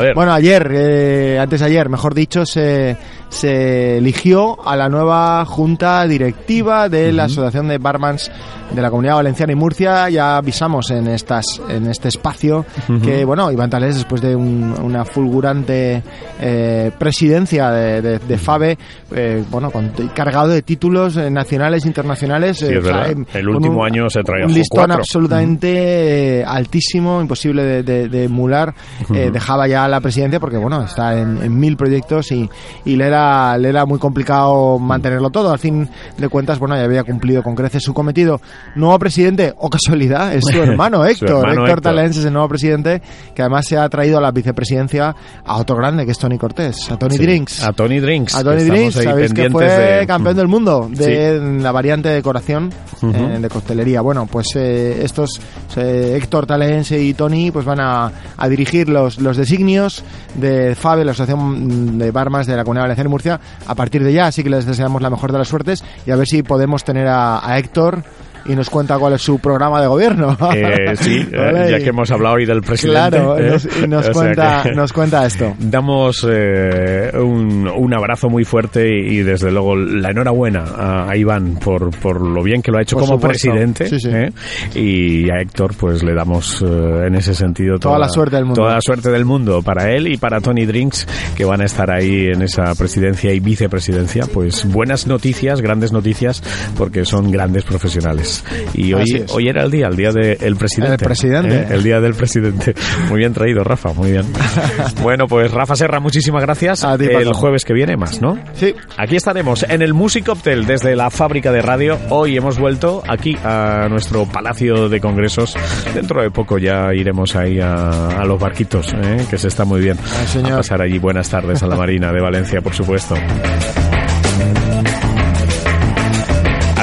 Ver. 0.00 0.14
Bueno, 0.14 0.32
ayer, 0.32 0.70
eh, 0.72 1.38
antes 1.40 1.60
de 1.60 1.66
ayer, 1.66 1.88
mejor 1.88 2.14
dicho, 2.14 2.44
se, 2.46 2.96
se 3.34 3.98
eligió 3.98 4.56
a 4.66 4.76
la 4.76 4.88
nueva 4.88 5.44
junta 5.44 6.06
directiva 6.06 6.88
de 6.88 7.12
la 7.12 7.24
Asociación 7.24 7.66
de 7.68 7.78
Barmans 7.78 8.30
de 8.72 8.80
la 8.80 8.90
Comunidad 8.90 9.16
Valenciana 9.16 9.52
y 9.52 9.56
Murcia. 9.56 10.08
Ya 10.08 10.36
avisamos 10.36 10.90
en 10.90 11.08
estas 11.08 11.60
en 11.68 11.86
este 11.88 12.08
espacio 12.08 12.64
que, 13.02 13.24
bueno, 13.24 13.50
Iván 13.50 13.70
Talés, 13.70 13.96
después 13.96 14.20
de 14.22 14.36
un- 14.36 14.74
una 14.82 15.04
fulgurante 15.04 16.02
eh, 16.40 16.90
presidencia 16.98 17.70
de, 17.70 18.02
de- 18.02 18.18
de 18.20 18.38
FABE, 18.38 18.78
eh, 19.14 19.44
bueno, 19.50 19.70
con- 19.70 19.90
cargado 20.14 20.48
de 20.48 20.62
títulos 20.62 21.16
eh, 21.16 21.30
nacionales, 21.30 21.84
internacionales. 21.86 22.58
Sí, 22.58 22.66
eh, 22.66 22.78
es 22.78 22.84
verdad. 22.84 23.10
em, 23.10 23.24
El 23.34 23.48
último 23.48 23.80
un- 23.80 23.86
año 23.86 24.08
se 24.10 24.22
traía 24.22 24.46
un 24.46 24.52
listón 24.54 24.78
cuatro. 24.78 24.94
absolutamente 24.96 26.44
altísimo, 26.46 27.20
imposible 27.20 27.62
de, 27.64 27.82
de- 27.82 28.08
de 28.08 28.24
emular. 28.24 28.74
Dejaba 29.08 29.66
ya 29.66 29.86
la 29.88 30.00
presidencia 30.00 30.40
porque, 30.40 30.56
bueno, 30.56 30.82
está 30.84 31.18
en, 31.18 31.42
en 31.42 31.58
mil 31.58 31.76
proyectos 31.76 32.30
y, 32.32 32.48
y 32.84 32.96
le, 32.96 33.06
era, 33.06 33.23
le 33.58 33.68
era 33.68 33.84
muy 33.86 33.98
complicado 33.98 34.78
mantenerlo 34.78 35.30
todo. 35.30 35.50
Al 35.50 35.58
fin 35.58 35.88
de 36.18 36.28
cuentas, 36.28 36.58
bueno, 36.58 36.76
ya 36.76 36.84
había 36.84 37.04
cumplido 37.04 37.42
con 37.42 37.54
creces 37.54 37.82
su 37.82 37.92
cometido. 37.94 38.40
Nuevo 38.74 38.98
presidente, 38.98 39.54
o 39.58 39.68
casualidad, 39.70 40.34
es 40.34 40.44
su 40.44 40.58
hermano 40.62 40.98
Su 40.98 41.04
Héctor. 41.04 41.48
hermano 41.48 41.66
Héctor. 41.66 41.80
Talens 41.80 42.16
es 42.16 42.24
el 42.24 42.32
nuevo 42.32 42.48
presidente 42.48 43.02
que 43.34 43.42
además 43.42 43.66
se 43.66 43.76
ha 43.76 43.88
traído 43.88 44.18
a 44.18 44.20
la 44.20 44.30
vicepresidencia 44.30 45.14
a 45.44 45.56
otro 45.58 45.76
grande 45.76 46.04
que 46.06 46.12
es 46.12 46.18
Tony 46.18 46.38
Cortés, 46.38 46.90
a 46.90 46.96
Tony 46.98 47.16
Sí. 47.16 47.22
Drinks. 47.22 47.62
A 47.64 47.72
Tony 47.72 48.00
Drinks. 48.00 48.34
A 48.34 48.42
Tony 48.44 48.62
Drinks, 48.64 48.94
sabéis 49.02 49.32
que 49.34 49.50
fue 49.50 49.66
de- 49.66 50.06
campeón 50.06 50.36
del 50.36 50.48
mundo 50.48 50.88
de 50.92 51.40
Sí. 51.40 51.62
la 51.62 51.72
variante 51.72 52.08
de 52.08 52.14
decoración 52.16 52.70
eh, 53.02 53.38
de 53.40 53.48
costelería. 53.48 54.00
Bueno, 54.00 54.26
pues 54.30 54.46
eh, 54.56 55.00
estos, 55.02 55.40
eh, 55.76 56.14
Héctor 56.16 56.46
Talense 56.46 57.00
y 57.02 57.14
Tony, 57.14 57.50
pues 57.50 57.64
van 57.64 57.80
a, 57.80 58.10
a 58.36 58.48
dirigir 58.48 58.88
los, 58.88 59.18
los 59.20 59.36
designios 59.36 60.02
de 60.34 60.74
FABE, 60.74 61.04
la 61.04 61.12
Asociación 61.12 61.98
de 61.98 62.10
Barmas 62.10 62.46
de 62.46 62.56
la 62.56 62.64
Comunidad 62.64 62.84
Valenciana 62.84 63.03
Murcia, 63.08 63.40
a 63.66 63.74
partir 63.74 64.02
de 64.02 64.12
ya. 64.12 64.26
Así 64.26 64.42
que 64.42 64.50
les 64.50 64.66
deseamos 64.66 65.02
la 65.02 65.10
mejor 65.10 65.32
de 65.32 65.38
las 65.38 65.48
suertes 65.48 65.84
y 66.06 66.10
a 66.10 66.16
ver 66.16 66.26
si 66.26 66.42
podemos 66.42 66.84
tener 66.84 67.06
a, 67.06 67.46
a 67.46 67.58
Héctor 67.58 68.02
y 68.46 68.54
nos 68.54 68.68
cuenta 68.70 68.98
cuál 68.98 69.14
es 69.14 69.22
su 69.22 69.38
programa 69.38 69.80
de 69.80 69.86
gobierno. 69.88 70.36
Eh, 70.54 70.94
sí, 70.96 71.16
eh, 71.32 71.36
Vale. 71.36 71.70
ya 71.70 71.78
que 71.78 71.88
hemos 71.88 72.10
hablado 72.10 72.36
hoy 72.36 72.46
del 72.46 72.60
presidente. 72.62 73.10
Claro, 73.18 73.38
¿eh? 73.38 73.50
nos, 73.50 73.64
y 73.82 73.88
nos, 73.88 74.00
O 74.08 74.12
sea 74.12 74.12
cuenta, 74.12 74.60
que- 74.62 74.72
nos 74.72 74.92
cuenta 74.92 75.26
esto. 75.26 75.54
Damos 75.58 76.26
eh, 76.30 77.10
un, 77.18 77.66
un 77.68 77.94
abrazo 77.94 78.28
muy 78.28 78.44
fuerte 78.44 78.88
y, 78.88 79.18
y 79.18 79.22
desde 79.22 79.50
luego 79.50 79.74
la 79.76 80.10
enhorabuena 80.10 80.64
a, 80.76 81.10
a 81.10 81.16
Iván 81.16 81.56
por, 81.56 81.90
por 81.98 82.20
lo 82.20 82.42
bien 82.42 82.62
que 82.62 82.70
lo 82.70 82.78
ha 82.78 82.82
hecho 82.82 82.96
Por 82.96 83.04
como 83.06 83.14
supuesto. 83.20 83.48
presidente 83.50 83.86
Sí, 83.88 83.98
sí. 84.00 84.10
¿eh? 84.12 84.32
y 84.74 85.30
a 85.30 85.40
Héctor 85.40 85.74
pues 85.76 86.02
le 86.02 86.14
damos 86.14 86.62
eh, 86.62 87.06
en 87.06 87.14
ese 87.16 87.34
sentido 87.34 87.78
Toda 87.78 87.98
la 87.98 88.08
suerte 88.08 88.36
del 88.36 88.44
mundo. 88.46 88.60
toda 88.62 88.74
la 88.74 88.80
suerte 88.80 89.10
del 89.10 89.24
mundo 89.24 89.62
para 89.62 89.90
él 89.90 90.06
y 90.08 90.16
para 90.16 90.40
Tony 90.40 90.64
Drinks 90.66 91.06
que 91.36 91.44
van 91.44 91.60
a 91.60 91.64
estar 91.64 91.90
ahí 91.90 92.26
en 92.26 92.42
esa 92.42 92.74
presidencia 92.74 93.32
y 93.32 93.40
vicepresidencia 93.40 94.24
pues 94.32 94.64
buenas 94.70 95.06
noticias 95.06 95.60
grandes 95.60 95.92
noticias 95.92 96.42
porque 96.76 97.04
son 97.04 97.30
grandes 97.30 97.64
profesionales 97.64 98.33
y 98.72 98.92
hoy 98.92 99.24
hoy 99.32 99.48
era 99.48 99.62
el 99.64 99.70
día 99.70 99.86
el 99.88 99.96
día 99.96 100.10
del 100.12 100.56
presidente 100.56 100.94
El 100.94 100.98
presidente. 100.98 101.56
¿eh? 101.56 101.66
el 101.70 101.82
día 101.82 102.00
del 102.00 102.14
presidente 102.14 102.74
muy 103.08 103.18
bien 103.18 103.32
traído 103.32 103.64
Rafa 103.64 103.92
muy 103.92 104.12
bien 104.12 104.24
bueno 105.02 105.26
pues 105.26 105.50
Rafa 105.50 105.76
Serra 105.76 106.00
muchísimas 106.00 106.42
gracias 106.42 106.84
A 106.84 106.96
ti, 106.98 107.06
el 107.06 107.32
jueves 107.32 107.64
que 107.64 107.72
viene 107.74 107.96
más 107.96 108.20
¿no? 108.20 108.38
Sí, 108.54 108.74
Aquí 108.96 109.16
estaremos 109.16 109.64
en 109.68 109.82
el 109.82 109.94
Music 109.94 110.28
Hotel 110.28 110.66
desde 110.66 110.94
la 110.96 111.10
fábrica 111.10 111.50
de 111.52 111.60
radio. 111.62 111.98
Hoy 112.10 112.36
hemos 112.36 112.58
vuelto 112.58 113.02
aquí 113.08 113.36
a 113.44 113.86
nuestro 113.90 114.24
palacio 114.26 114.88
de 114.88 115.00
congresos. 115.00 115.54
Dentro 115.94 116.22
de 116.22 116.30
poco 116.30 116.58
ya 116.58 116.92
iremos 116.94 117.34
ahí 117.36 117.58
a, 117.60 118.08
a 118.20 118.24
los 118.24 118.40
barquitos, 118.40 118.92
¿eh? 118.94 119.24
que 119.28 119.36
se 119.38 119.48
está 119.48 119.64
muy 119.64 119.80
bien. 119.80 119.96
Ay, 120.20 120.26
señor. 120.26 120.52
A 120.52 120.56
pasar 120.58 120.82
allí 120.82 120.98
buenas 120.98 121.28
tardes 121.28 121.62
a 121.62 121.66
la 121.66 121.76
Marina 121.76 122.12
de 122.12 122.20
Valencia, 122.20 122.60
por 122.60 122.74
supuesto. 122.74 123.14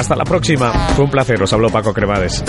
Hasta 0.02 0.16
la 0.16 0.24
próxima. 0.24 0.72
Fue 0.96 1.04
un 1.04 1.12
placer. 1.12 1.40
Os 1.40 1.52
habló 1.52 1.70
Paco 1.70 1.94
Cremades. 1.94 2.42